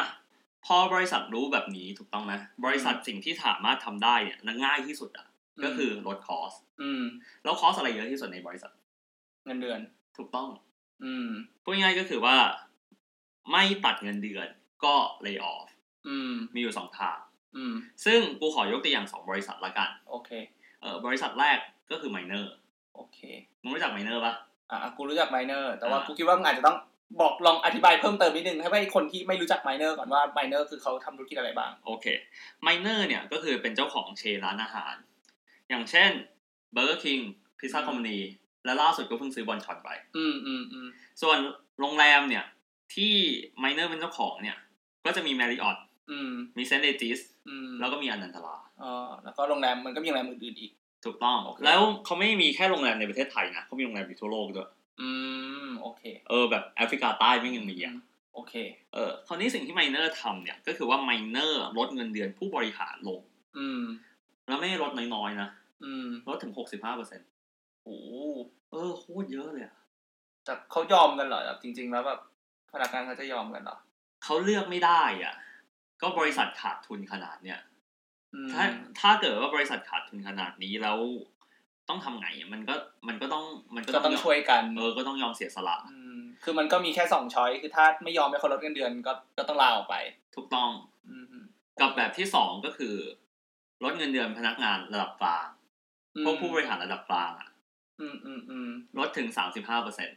[0.66, 2.32] พอบริษัทรู้แบบนี้ถูกต้องไหม
[2.64, 5.26] บริษัทสิ่งที่สามารถทำได้เนี่ยและง่ายที่สุดอะ
[5.64, 7.02] ก็คือลด cost อืม
[7.42, 8.72] แล้ว cost อะไรเยอะที่สุดในบริษัท
[9.44, 9.80] เงินเดือน
[10.16, 10.48] ถูกต้อง
[11.04, 11.28] อืม
[11.62, 12.36] พูดง่ายๆก็คือว่า
[13.52, 14.48] ไม่ตัดเงินเดือน
[14.84, 14.94] ก็
[15.26, 15.68] lay off
[16.08, 17.18] อืม มีอยู่สองทาง
[17.56, 20.30] อืม ซึ่งกูขอยกตัวอย่างสองบริษัทละกัน โอเค
[20.80, 21.58] เออบริษัทแรก
[21.90, 22.44] ก็คือ Minor
[22.94, 23.18] โอเค
[23.62, 24.34] มึงรู้จัก Minor ปะ
[24.70, 26.76] อะกูรู้จัก Minor แต่ว่าอ่ากูคิดว่ามึงอาจจะต้อง
[27.20, 32.06] บอกลองอธิบายเพิ่มเติมนิดนึงให้ให้คนที่ไม่รู้จัก Minor ก่อนว่า Minor คือเขาทำธุรกิจอะไรบ้าง โอเค
[32.66, 34.94] Miner เนี่ยก็คือเป็นเจ้าของเชนร้านอาหาร
[35.68, 36.10] อย่างเช่น
[36.74, 37.22] Burger King
[37.58, 38.18] Pizza Company
[38.64, 40.88] และล่าสุดก็เพิ่งซื้อบอลช็อตไปอืมอืมอืม
[41.22, 41.38] ส่วน
[41.80, 42.44] โรงแรมเนี่ย
[42.94, 43.14] ที่
[43.62, 44.56] Miner เป็นเจ้าของเนี่ย
[45.04, 45.89] ก็จะมี Marriott อื
[46.30, 46.82] มมี St.
[46.86, 48.92] Regis อืมแล้วก็มีอนันตลาอ๋อ
[49.24, 50.72] แล้วก็โรงแรมมันก็มีโรงแรมอื่นๆอีก
[51.04, 54.68] ถูกต้องโอเคแล้วเขาไม่มีแค่โรงแรมในประเทศไทยนะเขามีโรงแรมอยู่ทั่วโลกด้วย
[55.00, 55.10] อื
[55.66, 57.94] ม โอเค เออ แบบแอฟริกาใต้ไม่ยังมีอะ
[58.34, 58.54] โอเค
[58.94, 63.20] เออ คราวนี้สิ่งที่ Miner ทำเนี่ย ก็คือว่า Miner ลดเงินเดือนผู้บริหารลง
[63.58, 63.82] อืม
[64.48, 65.48] แล้วไม่ได้ลดน้อยๆนะ
[65.84, 67.28] อืม ลดถึง65เปอร์เซ็นต์
[67.84, 67.98] โอ้
[68.70, 69.76] เออ โคตรเยอะเลยอะ
[70.44, 72.20] แต่เขายอมกันเหรอแบบจริง ๆ แล้วแบบ
[72.72, 73.76] พนักงานเขาจะยอมกันเหรอ
[74.24, 75.34] เขาเลือกไม่ได้อะ
[76.02, 77.60] ก็บริษัทขาดทุนขนาดเนี้ย
[78.34, 78.64] อืมถ้า
[79.00, 80.98] ถ้าเกิดว่าบริษัทขาดทุนขนาดนี้แล้ว
[81.88, 82.74] ต้องทำไงอะมันก็
[83.08, 89.94] มันก็ต้องมันก็ก็ต้องช่วยกันเออก็ต้องยอมเสียสละอืมคือมันก็มีแค่สองช้อยคือถ้าไม่ยอมให้เขาลดเงินเดือนก็ก็ต้องลาออกไป
[90.34, 90.70] ถูกต้อง
[91.08, 91.44] อืม
[91.80, 92.94] กับแบบที่สองก็คือ
[93.84, 95.48] ลดเงินเดือนพนักงานระดับกลาง
[96.24, 97.48] พวกผู้บริหารระดับกลางอะ
[98.00, 100.10] อืมอืมอืมลดถึงสามสิบห้าเปอร์เซ็น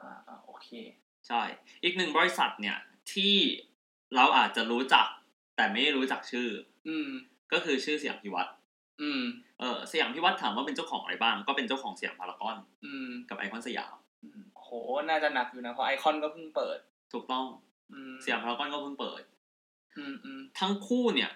[0.00, 0.68] อ่าอ่าโอเค
[1.28, 1.42] ใช่
[1.82, 2.76] อีกหนึ่งบริษัทเนี่ย
[3.12, 3.34] ที่
[4.16, 5.06] เราอาจจะรู้จัก
[5.56, 6.48] แต่ไม่ได้รู้จักชื่อ
[6.88, 7.08] อืม
[7.52, 8.50] ก็คือชื่อสยามพิวัตร
[9.02, 9.22] อืม
[9.60, 14.68] เออสยามพิวัตรถามว่าเป็นเจ้าของอะไรบ้าง ก็เป็นเจ้าของสยามพารากอน อืม กับไอคอนสยามอืมโห
[15.08, 16.78] น่าจะหนักอยู่นะ เพราะไอคอนก็เพิ่งเปิด
[17.12, 17.44] ถูกต้อง
[17.92, 19.22] อืมสยามพารากอนก็เพิ่งเปิด
[19.96, 21.30] อืมอืมทั้งคู่เนี่ย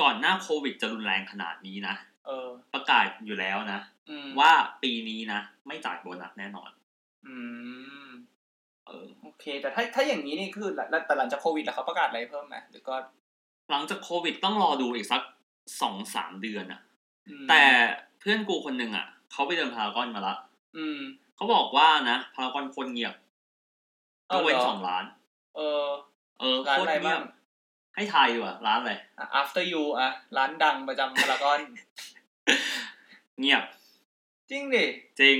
[0.00, 1.94] ก่อนหน้าโควิดจะรุนแรงขนาดนี้นะ
[2.26, 3.80] เออ ประกาศอยู่แล้วนะ
[4.10, 4.52] อืมว่า
[4.82, 6.70] ปีนี้นะ ไม่จ่ายโบนัสแน่นอน
[7.26, 8.09] อืมเออ
[9.22, 12.94] โอเค แต่ถ้าถ้าอย่างนี้นี่คือแล้วแต่หลังจากโควิดแล้วเขาประกาศอะไรเพิ่มไหมหรือก็
[13.70, 15.22] หลังจากโควิดต้องรอดูอีกสัก
[15.82, 16.80] สองสามเดือนอะ
[17.28, 17.62] อืมแต่
[18.20, 20.34] เพื่อนกูคนหนึ่งอะเขาไปเดินพารากอนมาละ
[20.76, 21.00] อืม
[21.36, 23.14] เขาบอกว่านะพารากอนคนเงียบ
[24.28, 25.04] เอาก็เหรอเว้นสองร้าน
[25.56, 25.84] เออ
[26.40, 27.22] เออร้านโคตอะไรรเงียบ้าบง
[27.94, 31.60] ให้ทายดีกว่าร้านอะไรอะ after you อะ ร้านดังประจำพารากอน
[33.40, 33.62] เงียบ
[34.50, 34.84] จริงดิ
[35.20, 35.36] จริง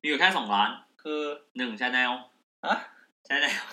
[0.00, 0.70] มีอยู่แค่สองร้าน
[1.02, 1.20] คือ
[1.56, 2.12] หนึ่งชาแนล
[2.66, 2.76] ฮะ
[3.28, 3.64] ชาแนล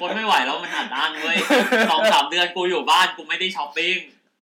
[0.00, 1.36] คนไม่ไหวแล้วมันอัดอั้นเว้ย
[1.90, 3.96] สองสามเดือนกูอยู่บ้านกูไม่ได้ช้อปปิ้ง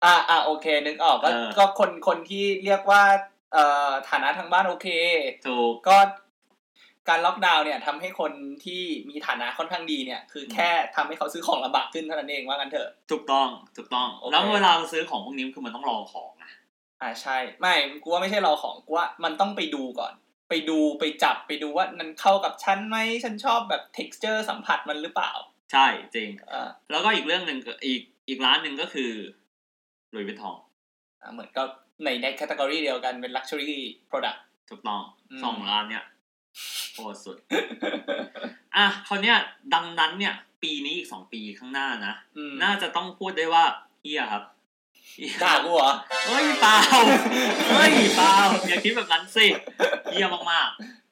[0.04, 3.04] อ่าอ่าโอเค นึกออกก็เออก็คนคนที่เรียกว่า
[3.54, 4.88] เอ่อฐานะทางบ้านโอเค
[5.46, 5.98] ถูกก็
[7.10, 8.32] การล็อกดาวน์เนี่ยทำให้คน
[8.65, 16.52] ที่มีฐานะค่อนข้างดีเนี่ย คือแค่ทำให้เขาซื้อของลำบากขึ้นเท่านั้นเองว่ากันเถอะถูกต้องถูกต้องโอเคแล้วเวลาเราซื้อของพวกนี้คือมันต้องรอของอะ
[17.02, 20.13] อ่าใช่ ไม่กูว่าไม่ใช่รอของกูว่ามันต้องไปดูก่อน
[20.49, 25.32] ไปดูไปจับไปดูว่ามันเข้ากับฉันไหมฉันชอบแบบ texture สัมผัสมันหรือเปล่า
[25.71, 29.12] ใช่จริงอ่าแล้วก็อีกเรื่องหนึ่งก็อีกอีกร้านหนึ่งก็คือ
[30.13, 30.58] ลุยวิตทอง
[31.21, 31.63] อ่าเหมือนก็
[32.03, 33.73] ในในแคตตากรีเดียวกันเป็น luxury
[34.10, 35.01] product ถูกต้อง
[35.32, 36.03] อืมสองร้านเนี่ย
[36.93, 37.38] โคตรสุด
[38.75, 39.38] อะคราวเนี้ย
[39.73, 43.65] ดังนั้นเนี่ย ปีนี้อีกสองปีข้างหน้านะอืมน่าจะต้องพูดได้ว่า
[44.01, 44.52] เฮียครับเหี้ย
[45.43, 45.91] ด่ากูเหรอ
[46.27, 46.79] เฮ้ยเปล่า
[47.71, 48.35] เฮ้ยเปล่า
[48.67, 49.45] อย่าคิดแบบนั้นสิ
[50.11, 50.69] เฮียมาก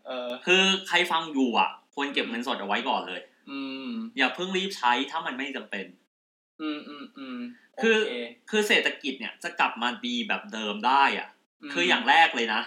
[0.07, 5.85] เออๆคือใครฟังอยู่อะ ควรเก็บเงินสดเอาไว้ก่อนเลย อืม อย่าเพิ่งรีบใช้ถ้ามันไม่จำเป็น
[6.61, 7.37] อืมอืมอืม
[7.81, 11.27] คือโเคือเศรษฐกิจเนี่ยจะกลับมาดีแบบเดิมได้อะ
[11.69, 12.61] มคืออย่างแรกเลยนะ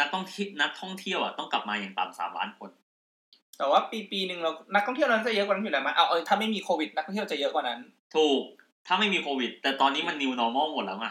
[0.00, 2.70] นักท่องเที่ยวนักท่องเที่ยวอะต้องกลับมาอย่างต่ำสามล้านคน
[3.58, 7.78] แต่ว่าปีปีหนึ่งเรานักท่องเที่ยวนั้นจะเยอะกว่านั้นอยู่แล้วมั้ยเอาเอาถ้าไม่มีโควิดนักท่องเที่ยวจะเยอะกว่านั้น
[8.16, 8.42] ถูก
[8.88, 11.06] ถ้าไม่มีโควิด แต่ตอนนี้มัน new normal หมดแล้วไง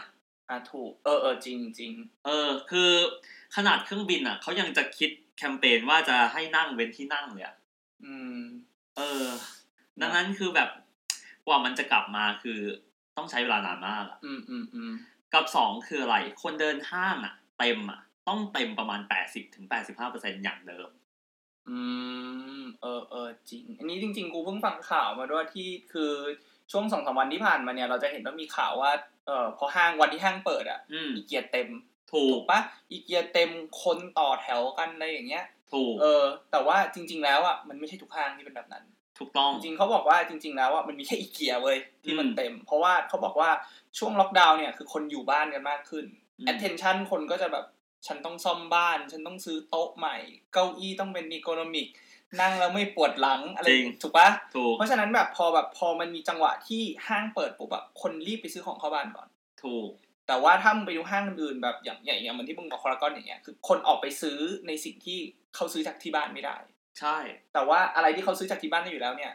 [0.48, 1.92] อ่าถูก เออเออจริงจริง
[2.26, 2.90] เออ คือ
[3.56, 7.54] ขนาดเครื่องบินอะเขายังจะคิดแคมเปญว่าจะให้นั่งเว้นที่นั่งเลยอะ
[8.04, 8.40] อืม
[8.96, 9.24] เออ
[10.00, 10.68] ดังนั้นคือแบบ
[11.46, 12.60] กว่ามันจะกลับมาคือ
[13.16, 14.92] ต้องใช้เวลานานมากอะอืมอืมอืม
[15.32, 20.88] กับสองคืออะไร คนเดินห้างอะ เต็มอะ ต้องเต็มประมาณแปดสิบถึงแปดสิบห้าเปอร์เซ็นอย่างเดิม
[21.68, 21.78] อื
[22.60, 26.12] ม เออเออจริง อันนี้จริง ๆ กูเพิ่งฟังข่าวมาด้วยที่คือ
[26.72, 28.92] ช่วงสองสามวันที่ผ่านมาเนี่ยเราจะเห็นว่ามีข่าวว่า
[29.26, 31.68] เออพอห้างวันที่ห้างเปิดอะอืมอีเกียเต็ม
[32.12, 33.50] ถูถูกกปะอีเกียเต็ม
[33.82, 38.84] คนต่อแถวกันอะไรอย่างเงี้ย ถูกเออ แต่ว่าจริง ๆ แล้วอะมันไม่ใช่ทุกห้างที่เป็นแบบนั้น
[39.18, 43.50] ถูกต้องจริงๆเขาบอกว่าจริง ๆ แล้วอะมันมีแค่อีเกียเว้ยที่มันอืมเต็ม เพราะว่าเขาบอกว่า
[43.98, 46.04] ช่วงล็อกดาวน์เนี่ยคือคนอยู่บ้านกันมากขึ้น
[46.38, 47.64] อืม attention คนก็จะแบบ
[48.06, 50.16] ฉันต้องซ่อมบ้าน ฉันต้องซื้อโต๊ะใหม่
[50.52, 51.86] เก้าอี้ต้องเป็นอีโคโนมิก
[52.40, 59.28] นั่งแล้วไม่ปวดหลังอะไรจริงถูกปะถูกเพราะฉะนั้นแบบพอแบบพอมันมีจังหวะที่ห้างเปิดปุ๊บแบบคนรีบไปซื้อของเข้าบ้านก่อน
[59.62, 59.88] ถูก
[60.28, 65.18] แต่ว่าถ้ามึงไปดูห้างอื่นๆแบบอย่างอย่างอย่างเหมือนที่มึงบอกคอร์กอนอย่างเงี้ยคือคนออกไปซื้อในสิ่งที่
[65.54, 66.56] เขาซื้อจากที่บ้านไม่ได้
[67.00, 67.18] ใช่
[67.52, 69.32] แต่ว่าอะไรที่เขาซื้อจากที่บ้านได้อยู่แล้วเนี่ย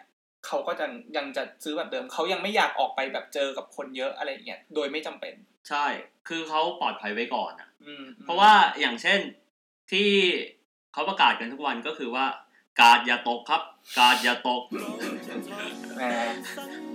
[0.47, 0.85] เขาก็จะ
[1.17, 5.33] ยังจะซื้อแบบเดิมเขายังไม่อยากออกไปแบบเจอกับคนเยอะอะไรอย่างเงี้ยโดยไม่จำเป็น
[5.69, 5.85] ใช่
[6.27, 9.19] คือเขาปลอดภัยไว้ก่อนอะอืมเพราะว่าอย่างเช่น
[9.91, 10.09] ที่
[10.93, 12.25] เขาประกาศกันทุกวันก็คือว่า
[12.79, 13.61] กาดอย่าตกครับ
[13.97, 14.61] กาดอย่าตก
[15.95, 16.01] แหม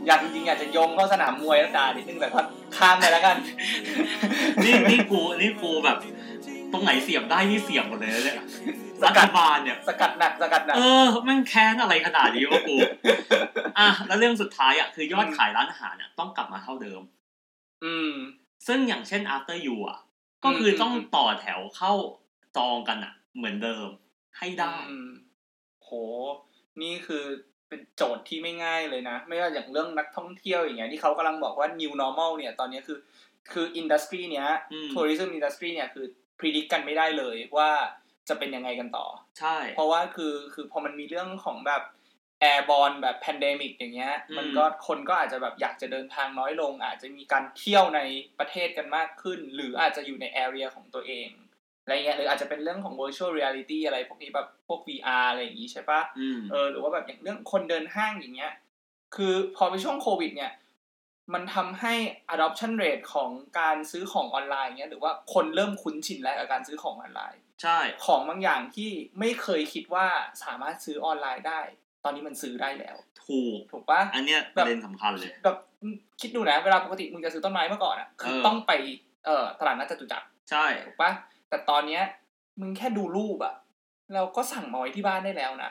[0.07, 2.41] อยากจริงๆอยากจะโยงเข้าสนามมวยแล้วด่านิดนึงแต่ก็
[2.77, 3.37] ข้ามไปแล้วกัน
[4.65, 5.99] นี่นี่กูนี่กูแบบ
[6.73, 8.39] ตรงไหนเสียบได้นี่เสียบหมดเลยนะเนี่ย
[9.03, 12.77] สรักัฐด บาลเนี่ย สกัดหนักสกัดหนัก เออแมันแค้นอะไรขนาดนี้วะกู
[13.79, 17.01] อะแล้วเรื่องสุดท้ายอะคือยอดขายร้านอาหารอะต้องกลับมาเท่าเดิม
[17.85, 18.13] อืม
[18.67, 19.99] ซึ่งอย่างเช่น After You อะ
[20.45, 21.93] ก็คือต้องอืมต่อแถวเข้า
[22.57, 23.89] จองกันอะ เหมือนเดิม
[24.39, 25.11] ให้ได้ อืม
[25.89, 25.95] โห
[26.83, 27.25] นี่คือ
[27.69, 32.99] เป็นโจทย์ที่ไม่ง่ายเลยนะ ไม่ว่าอย่างเรื่องนักท่องเที่ยวอย่างเงี้ยที่เขากำลังบอกว่า new normal เนี่ย ตอนนี้คือ
[33.53, 36.07] คือ industry เนี้ยอืม tourism industry เนี่ยคือ
[36.39, 37.71] พิ d ิ c กันไม่ได้เลยว่า
[38.29, 39.07] จะเป็นยังไงกันต่อ
[39.39, 41.83] ใช่ เพราะว่าคือคือพอมันมีเรื่องของแบบ
[42.41, 48.01] airborne แบบ pandemic อย่างเงี้ยอืมมันก็คนก็อาจจะแบบอยากจะเดินทางน้อยลง อาจจะมีการเที่ยวใน
[48.39, 51.29] ประเทศกันมากขึ้น หรืออาจจะอยู่ใน area ของตัวเอง
[51.89, 58.53] อะไรเงี้ยหรืออาจจะเป็นเรื่องของ virtual reality อะไรพวกนี้แบบพวก VR อะไรอย่างงี้ใช่ปะอืมเออหรือว่าแบบอย่างเรื่องคนเดินห้างอย่างเงี้ย
[59.17, 60.53] คือพอไปช่วงโควิด เนี่ย
[61.35, 61.95] มันทำให้
[62.35, 70.07] adoption rate ของการซื้อของออนไลน์เงี้ยหรือว่าคนเริ่มคุ้นชินแล้วกับการซื้อของออนไลน์ ใช่ ของบางอย่างที่ไม่เคยคิดว่า
[70.45, 71.61] สามารถซื้อออนไลน์ได้
[72.05, 72.97] ตอนนี้มันซื้อได้แล้ว
[73.27, 75.57] ถูกถูกปะอันเนี้ยประเด็นสำคัญเลยแบบ
[76.21, 78.73] คิดดูนะเวลาปกติมึงจะซื้อต้นไม้เมื่อก่อนอะคือเออต้องไป
[79.25, 81.11] เอ่อตลาดนัดจตุจักรใช่ถูกปะ
[81.49, 82.03] แต่ตอนเนี้ย
[82.61, 83.55] มึงแค่ดูรูปอะ
[84.15, 85.71] เราก็สั่งมาไว้ที่บ้านได้แล้วนะ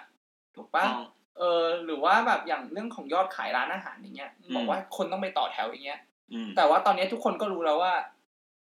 [0.56, 1.06] ถูกปะต้อง
[1.38, 6.00] เออ หรือว่าแบบอย่างเรื่องของยอดขายร้านอาหารอย่างเงี้ยอืมบอกว่าคนต้องไปต่อแถวอย่างเงี้ย
[6.34, 7.94] อืมแต่ว่าตอนนี้ทุกคนก็รู้แล้วว่า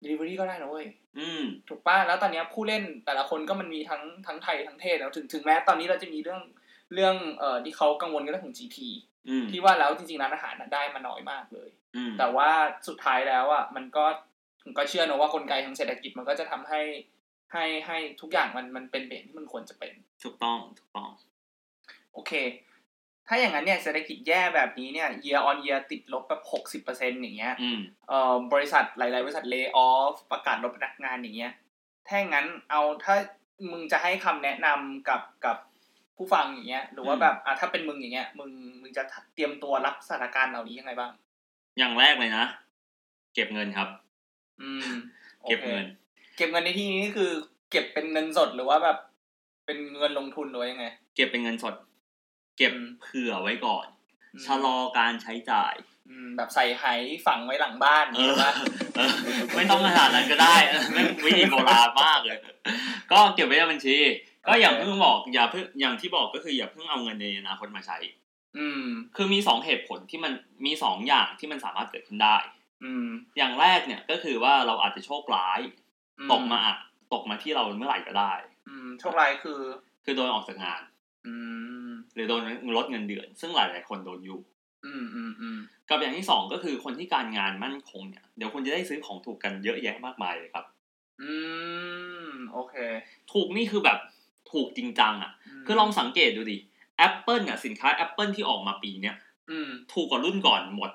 [0.03, 0.87] delivery ก็ได้นะเว้ย
[1.19, 6.41] อืมถูกป่ะแล้วตอนนี้ผู้เล่นแต่ละคนก็มันมีทั้งทั้งไทยทั้งเทศแล้วถึงถึงแม้ตอนนี้เราจะมีเรื่อง
[6.93, 8.77] เรื่องเอ่อที่เขากังวลกันเรื่องของ GP
[9.29, 12.49] อืมที่ว่าแล้วจริงๆร้านอาหารน่ะได้มาน้อยมากเลยอืมแต่ว่า
[12.87, 14.05] สุดท้ายแล้วอะมันก็
[14.67, 16.81] ผมก็เชื่อนะว่ากลไกทางเศรษฐกิจมันก็จะทำให้
[17.53, 21.09] ให้ให้ทุกอย่างมันมันเป็นแบบที่มันควรจะเป็น ถูกต้องถูกต้อง
[22.13, 22.31] โอเค
[23.27, 31.51] ถ้าอย่างนั้นเนี่ยเศรษฐกิจแย่แบบนี้เนี่ย year on year ติดลบแบบหกสิบเปอร์เซ็นต์อย่างเงี้ยอืมเอ่อบริษัทหลาย ๆ บริษัท lay off ประกาศลดพนักงานอย่างเงี้ย
[32.07, 33.15] ถ้าอย่างนั้นเอาถ้า
[33.71, 35.57] มึงจะให้คำแนะนำกับกับ
[36.17, 38.51] ผู้ฟังอย่างเงี้ย หรือว่าอืมแบบอะถ้าเป็นมึงอย่างเงี้ย มึง
[38.81, 39.03] มึงจะ
[39.35, 41.11] เตรียมตัวรับสถานการณ์เหล่านี้ยังไงบ้าง
[41.77, 42.45] อย่างแรกเลยนะ
[43.33, 44.06] เก็บเงินครับอืมโอ
[45.47, 45.85] เก็บคเงิน
[46.37, 47.31] เก็บเงินในที่นี้นี่คือ
[47.71, 48.97] เก็บเป็นเงินสดหรือว่าแบบ
[49.65, 51.75] เป็นเงินลงทุนหรือว่ายังไง เก็บเป็นเงินสด
[52.57, 53.85] เก็บอืมเผื่อไว้ก่อน
[54.33, 55.75] อืมชะลอการใช้จ่าย
[56.09, 56.83] อืมแบบใส่ไห
[57.25, 58.51] ฝังไว้หลังบ้านเออใช่ปะ
[58.95, 59.13] เออ
[59.55, 62.39] ไม่ต้องขนาดนั้นก็ได้เออไม่งวิธีโบราณมากเลย
[63.11, 63.97] ก็เก็บไว้ในบัญชี
[64.47, 67.97] ก็อย่างเพิ่งบอกอย่าเพิ่งอย่างที่บอกก็คืออย่าเพิ่งเอาเงินในอนาคตมาใช้
[68.57, 68.83] อืม
[69.15, 70.31] คือมีสองเหตุผลที่มัน
[70.65, 72.37] มีสองอย่างที่มันสามารถเกิดขึ้นได้
[72.83, 75.59] อืม อย่างแรกเนี่ยก็คือว่าเราอาจจะโชคร้าย
[76.19, 76.77] อืตกมาอะ
[77.13, 78.33] ตกมาที่เราเมื่อไหร่ก็ได้
[78.69, 79.61] อืม โชคร้ายคือ
[80.05, 80.81] คือโดนออกจากงาน
[81.27, 81.35] อื
[81.87, 82.41] ม หรือโดน
[82.77, 84.39] ลดเงินเดือน ซึ่งหลายๆคนโดนอยู่
[84.85, 85.59] อืมอืมอืม
[85.89, 90.65] กับอย่างที่สองก็คือคนที่การงานมั่นคงเนี่ยเดี๋ยวคุณจะได้ซื้อของถูกกันเยอะแยะมากมายเลยครับ
[91.21, 91.33] อื
[92.29, 92.75] ม โอเค
[93.31, 93.97] ถูกนี่คือแบบ
[94.51, 96.57] ถูกจริงจังอะมคือลองสังเกตดูดิ
[97.07, 99.15] Apple เนี่ยสินค้า Apple ที่ออกมาปีเนี้ย
[99.51, 100.91] อืมถูกกว่ารุ่นก่อนหมด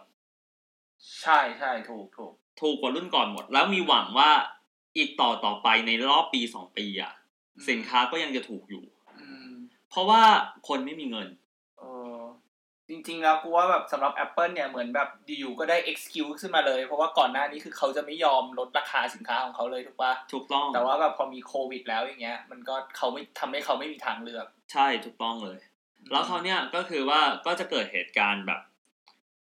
[1.23, 4.31] ใช่ใช่ถูกถูกถูกกว่ารุ่นก่อนหมด แล้วมีหวังว่า
[4.97, 7.12] อีกต่อต่อไปในรอบปีสองปีอะ
[7.69, 8.85] สินค้าก็ยังจะถูกอยู่
[9.21, 9.53] อืม
[9.91, 10.23] เพราะว่า
[10.69, 11.29] คนไม่มีเงิน
[11.79, 11.85] เอ
[12.17, 12.19] อ
[12.88, 25.59] จริง ๆ แล้วกูว่าแบบสำหรับ Apple เนี่ยเหมือนแบบอยู่ๆก็ได้ excuse ขึ้นมาเลย เพราะว่าก่อนหน้านี้คือเขาจะไม่ยอมลดราคาสินค้าของเขาเลยถูกปะถูกต้อง แต่ว่าแบบพอมีโควิด แล้วอย่างเงี้ย มันก็เขาไม่ทำให้เขาไม่มีทางเลือก ใช่ถูกต้องเลย
[26.12, 28.61] แล้วเขาวเนี่ยก็คือว่าก็จะเกิดเหตุการณ์แบบ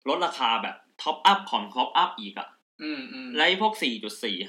[0.09, 2.49] ลดราคาแบบ top up ของ top up อีกอะ
[2.83, 3.85] อืมอืมและไอ้พวก 4.4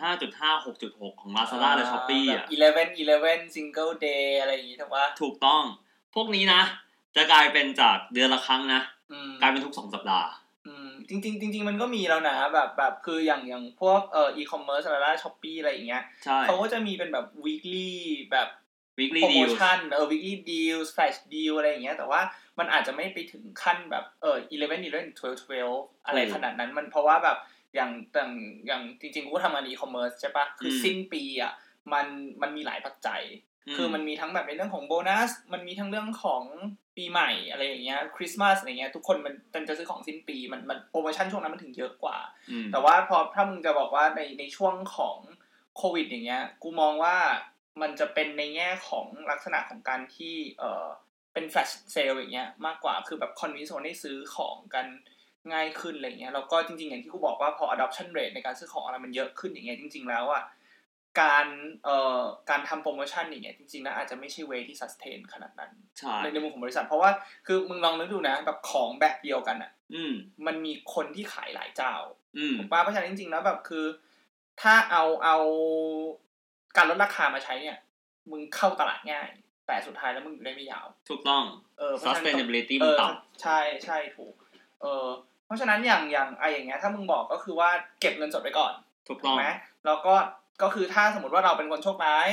[0.02, 5.64] 5.5 6.6 ของ Lazada และ Shopee แบบอะ11 11 single day อะไรอย่างงี้ถูกปะถูกต้อง
[6.16, 6.62] พวกนี้นะ
[7.16, 10.30] จะกลายเป็นจากเดือนละครั้งนะอืมกลายเป็นทุกสองสัปดาห์
[10.68, 17.92] อืมจริงๆจริงๆมันก็มีแล้วนะแบบแบบคืออย่างอย่างพวกเอ่อ e-commerce อะไร Shopee อะไรอย่างเงี้ยใช่เขาก็จะมีเป็นแบบ weekly
[18.32, 18.48] แบบ
[19.00, 22.22] weekly โปรโม deal ชั่นเออ weekly deal flash deal อะไรอย่างเงี้ย แต่ว่า
[22.60, 27.38] มันอาจจะไม่ไปถึงขั้นแบบเออ11 11 12 12อะไรอืมขนาดนั้นมันเพราะว่าแบบ
[27.76, 28.32] อย่างอย่าง
[28.68, 31.54] อย่างจริงๆกูก็ทำงานอีคอมเมิร์ซใช่ปะคืออมสิ้นปีอะ
[31.94, 32.08] มัน
[32.42, 33.22] มันมีหลายปัจจัย
[33.76, 36.44] คือมันมีทั้งแบบในเรื่องของโบนัส มันมีทั้งเรื่องของ
[36.98, 42.18] ปีใหม่อะไรอย่างเงี้ยคริสต์มาสอะไรเงี้ยทุกคนมันมันจะซื้อของสิ้นปีมันมันโปรโมชั่นช่วงนั้นมันถึงเยอะกว่า
[42.52, 45.18] อืมแต่ว่าพอถ้ามึงจะบอกว่าในในช่วงของ
[45.78, 47.16] โควิด อย่างเงี้ย กูมองว่า
[47.82, 50.88] มันจะเป็นในแง่ของลักษณะของการที่เออ
[51.34, 54.86] เป็นแฟลชเซลอย่างเงี้ยมากกว่าคือแบบคอนวินส์คนให้ซื้อของกัน
[55.54, 60.44] ง่ายขึ้นอะไรเงี้ยแล้วก็จริงๆ อย่างที่กูบอกว่าพอ adoption rate ในการซื้อของอะไรมันเยอะขึ้นอย่างเงี้ยจริง ๆ แล้วอะ
[61.22, 61.48] การ
[61.86, 67.12] เอ่อการทำโปรโมชั่นอย่างเงี้ยจริงๆแล้วอาจจะไม่ใช่เวที่ sustain ขนาดนั้นใช่ในในมุมของบริษัท เพราะว่า
[67.48, 70.14] คือมึงลองนึกดูนะแบบของแบบเดียวกันอะอืม
[70.46, 71.94] มันมีคนที่ขายหลายเจ้า
[72.38, 73.86] อืมถูกป่ะเพราะฉะนั้นจริงๆแล้วแบบคือ
[74.62, 75.38] ถ้าเอาเอา
[76.78, 77.78] การลดราคามาใช้เนี่ย
[78.32, 79.28] มึงเข้าตลาดง่าย
[79.68, 81.44] แต่สุดท้ายแล้วมึงอยู่ได้ไม่ยาว ถูกต้อง
[81.80, 83.08] เออเพราะฉะนั้นต้อง sustainability เอมันอต่
[83.42, 84.34] ใช่ใช่ถูก
[84.82, 85.08] เออ
[85.46, 87.70] เพราะฉะนั้นอย่างอย่างไออย่างเงี้ยถ้ามึงบอกก็คือว่า
[88.02, 89.46] เก็บเงินสดไว้ก่อนำถูกถูต้กองไหม
[89.86, 90.14] แล้วก็
[90.62, 92.28] ก็คือถ้าสมมติว่าเราเป็นคนโชคร้าย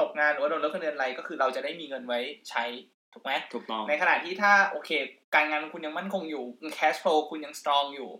[0.00, 2.64] ตกงานหรือว่าโดนลดเงินเดือนอะไรก็คือเราจะได้มีเงินไว้ใช้
[3.12, 4.90] ถูกไหมถูกต้องในขณะที่ถ้าโอเค
[5.34, 6.44] การงานคุณยังมั่นคงอยู่
[6.76, 8.10] cash flow คุณยัง strong อยู่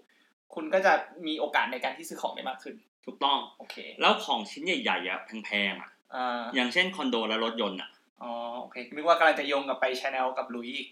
[0.55, 0.93] คุณก็จะ
[1.27, 2.75] มีโอกาสในการที่ซื้อของได้มากขึ้น
[3.09, 7.91] ถูกต้องโอเคแล้วของชิ้นใหญ่ๆอะแพงๆอะอ่าอย่างเช่นคอนโดและรถยนต์อะ
[8.23, 10.89] อ๋อโอเคนึกว่ากำลังจะโยงกับไปชาแนลกับลุยอีก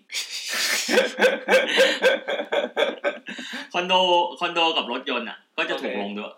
[3.72, 3.94] คอนโด
[4.40, 6.32] คอนโดกับรถยนต์อะ ก็จะถูกโอเคลงด้วย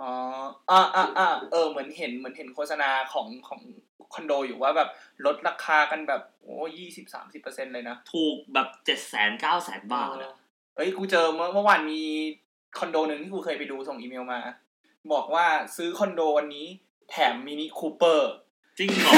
[0.00, 0.12] อ๋อ
[0.70, 3.60] อ่าอ่าอ่าเออเหมือนเห็นเหมือนเห็นโฆษณาของของ
[4.14, 4.88] คอนโดอยู่ว่าแบบ
[5.26, 10.34] ลดราคากันแบบโอ้ยี่สิบสามสิบเปอร์เซ็นเลยนะ ถูกแบบเจ็ดแสนเก้าแสนบาทเออะอ
[10.76, 12.02] เอ้ยกูเจอเมื่อเมื่อวานมี
[12.78, 14.40] คอนโดหนึ่งที่กูเคยไปดูส่งอีเมลมา
[15.12, 16.66] บอกว่าซื้อคอนโดวันนี้
[17.10, 18.32] แถม Mini Cooper
[18.78, 19.12] จริงเหรอ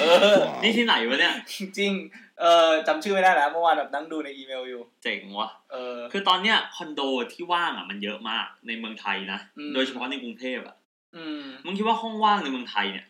[0.00, 7.00] เออนี่ที่ไหนวะเนี่ย จริงๆเออจำชื่อไม่ได้แล้วเมื่อวานแบบนั่งดูในอีเมลอยู่ เจ๋งว่ะเออ คือตอนเนี้ยคอนโด
[7.32, 10.76] ที่ว่างอะมันเยอะมากในเมืองไทยนะอืมโดยเฉพาะในกรุงเทพอะ
[11.16, 13.06] อืมมึงคิดว่าห้องว่างในเมืองไทยเนี่ย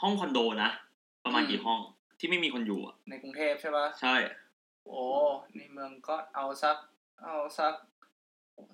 [0.00, 0.70] ห้องคอนโดนะ
[1.24, 1.80] ประมาณอืมกี่ห้อง
[2.18, 4.14] ที่ไม่มีคนอยู่อะ ในกรุงเทพใช่ปะใช่
[4.86, 5.02] โอ้
[5.58, 6.76] ในเมืองก็เอาสัก
[7.24, 7.74] เอาสัก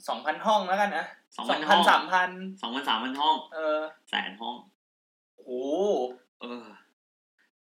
[0.08, 1.04] สองพันห้องแล้วกันนะ
[1.36, 2.30] สองสพัอนงห้พัอนงสามพัน
[2.62, 4.56] สองพันสามพันห้อง เออ แสนห้อง
[5.44, 5.64] โอ้
[6.40, 6.64] เออ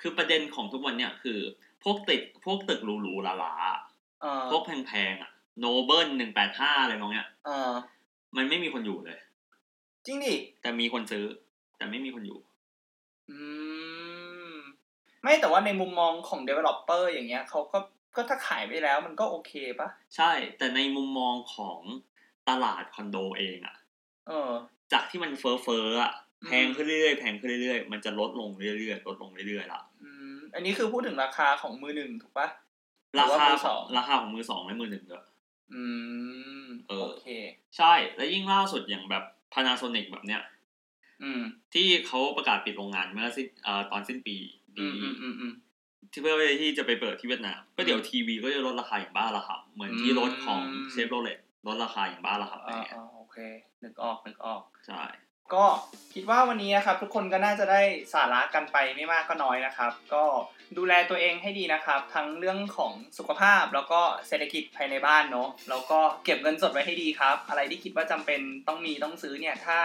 [0.02, 1.40] คือประเด็นของทุกวันเนี่ยคือ
[1.84, 7.72] พวกตึกพวกตึกหรูๆหลาๆเออพวกแพงๆอะโนเบิลหนึ่งแปดห้าอะไรมองเนี้ยเออ
[8.36, 9.20] มันไม่มีคนอยู่เลย
[10.06, 11.26] จริงดิ แต่มีคนซื้อ
[11.78, 12.40] แต่ไม่มีคนอยู่
[13.30, 13.38] อื
[14.52, 14.56] ม
[15.24, 17.78] ไม่แต่ว่าในมุมมองของ developer อย่างเงี้ยเขาก็
[18.18, 21.80] ก็ถ้าขายไปแล้วมันก็โอเคปะใช่ แต่ในมุมมองของ
[22.50, 23.76] ตลาดคอนโดเองอะ
[24.28, 24.52] เออ
[24.94, 32.48] จากที่มันเฟ้อเฟ้อๆอะอืมแพงขึ้นเรื่อยๆแพงขึ้นเรื่อยๆมันจะลดลงเรื่อยๆลดลงเรื่อยๆละอืมอันนี้คือพูดถึงราคาของมือหนึ่งถูกปะ
[33.18, 35.26] ราหรือว่าคามือขสอองงราคาของมือสองและมือหนึ่งด้วย
[35.74, 35.84] อื
[36.66, 37.28] มเออโอเค
[37.78, 40.42] ใช่ และยิ่งล่าสุดอย่างแบบ Panasonic แบบเนี้ย
[41.24, 41.42] อืม
[41.74, 44.36] ที่เขาประกาศปิดโรงงานเมื่อสิ้นเอ่อตอนสิ้นปี
[44.78, 45.54] อืปีมอืมอืมอืม
[46.12, 53.38] ที่เพื่อที่จะไปเปิดที่เวียดนาม ก็เดี๋ยวทีวีก็จะลดราคาอย่างบ้าระครับเหมือนที่รถของอืมเชฟโรเลตลดราคาอย่างบ้าระครับอะไรอ่าเงี้ยอ่าโอเค
[53.84, 55.02] นึกออกนึกออกใช่
[55.54, 55.66] ก็
[56.14, 57.82] คิดว่าวันนี้นะครับ ทุกคนก็น่าจะได้
[58.14, 60.24] สาระกันไปไม่มากก็น้อยนะครับ ก็
[60.78, 69.80] ดูแลตัวเองให้ดีนะครับ ทั้งเรื่องของสุขภาพแล้วก็เศรษฐกิจภายในบ้านเนาะแล้วก็เก็บเงินสดไว้ให้ดีครับ อะไรที่คิดว่าจำเป็นต้องมีต้องซื้อเนี่ยถ้า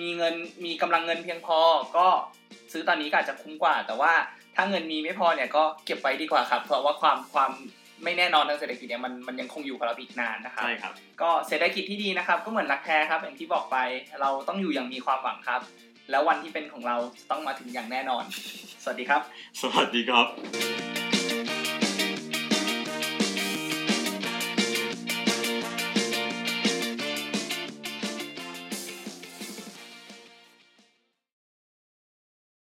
[0.00, 0.34] มีเงิน
[0.64, 1.58] มีกำลังเงินเพียงพอ
[1.96, 2.08] ก็
[2.72, 4.12] ซื้อตอนนี้ก็อาจจะคุ้มกว่า แต่ว่า
[4.60, 7.50] ถ้าเงินมีไม่พอเนี่ยก็เก็บไว้ดีกว่าครับ เพราะว่าความความ
[8.04, 10.92] ไม่แน่นอนทางเศรษฐกิจเนี่ยมันมันยังคงอยู่กับเราอีกนานนะครับใช่ครับ
[11.22, 13.76] ก็เศรษฐกิจที่ดีนะครับก็เหมือนรักแท้ครับอย่างที่บอกไป
[14.20, 15.60] เราต้องอยู่อย่างมีความหวังครับ
[16.10, 16.96] แล้ววันที่เป็นของเรา
[17.30, 18.24] ต้องมาถึงอย่างแน่นอน
[18.82, 19.22] สวัสดีครับ
[19.62, 20.26] สวัสดีครับ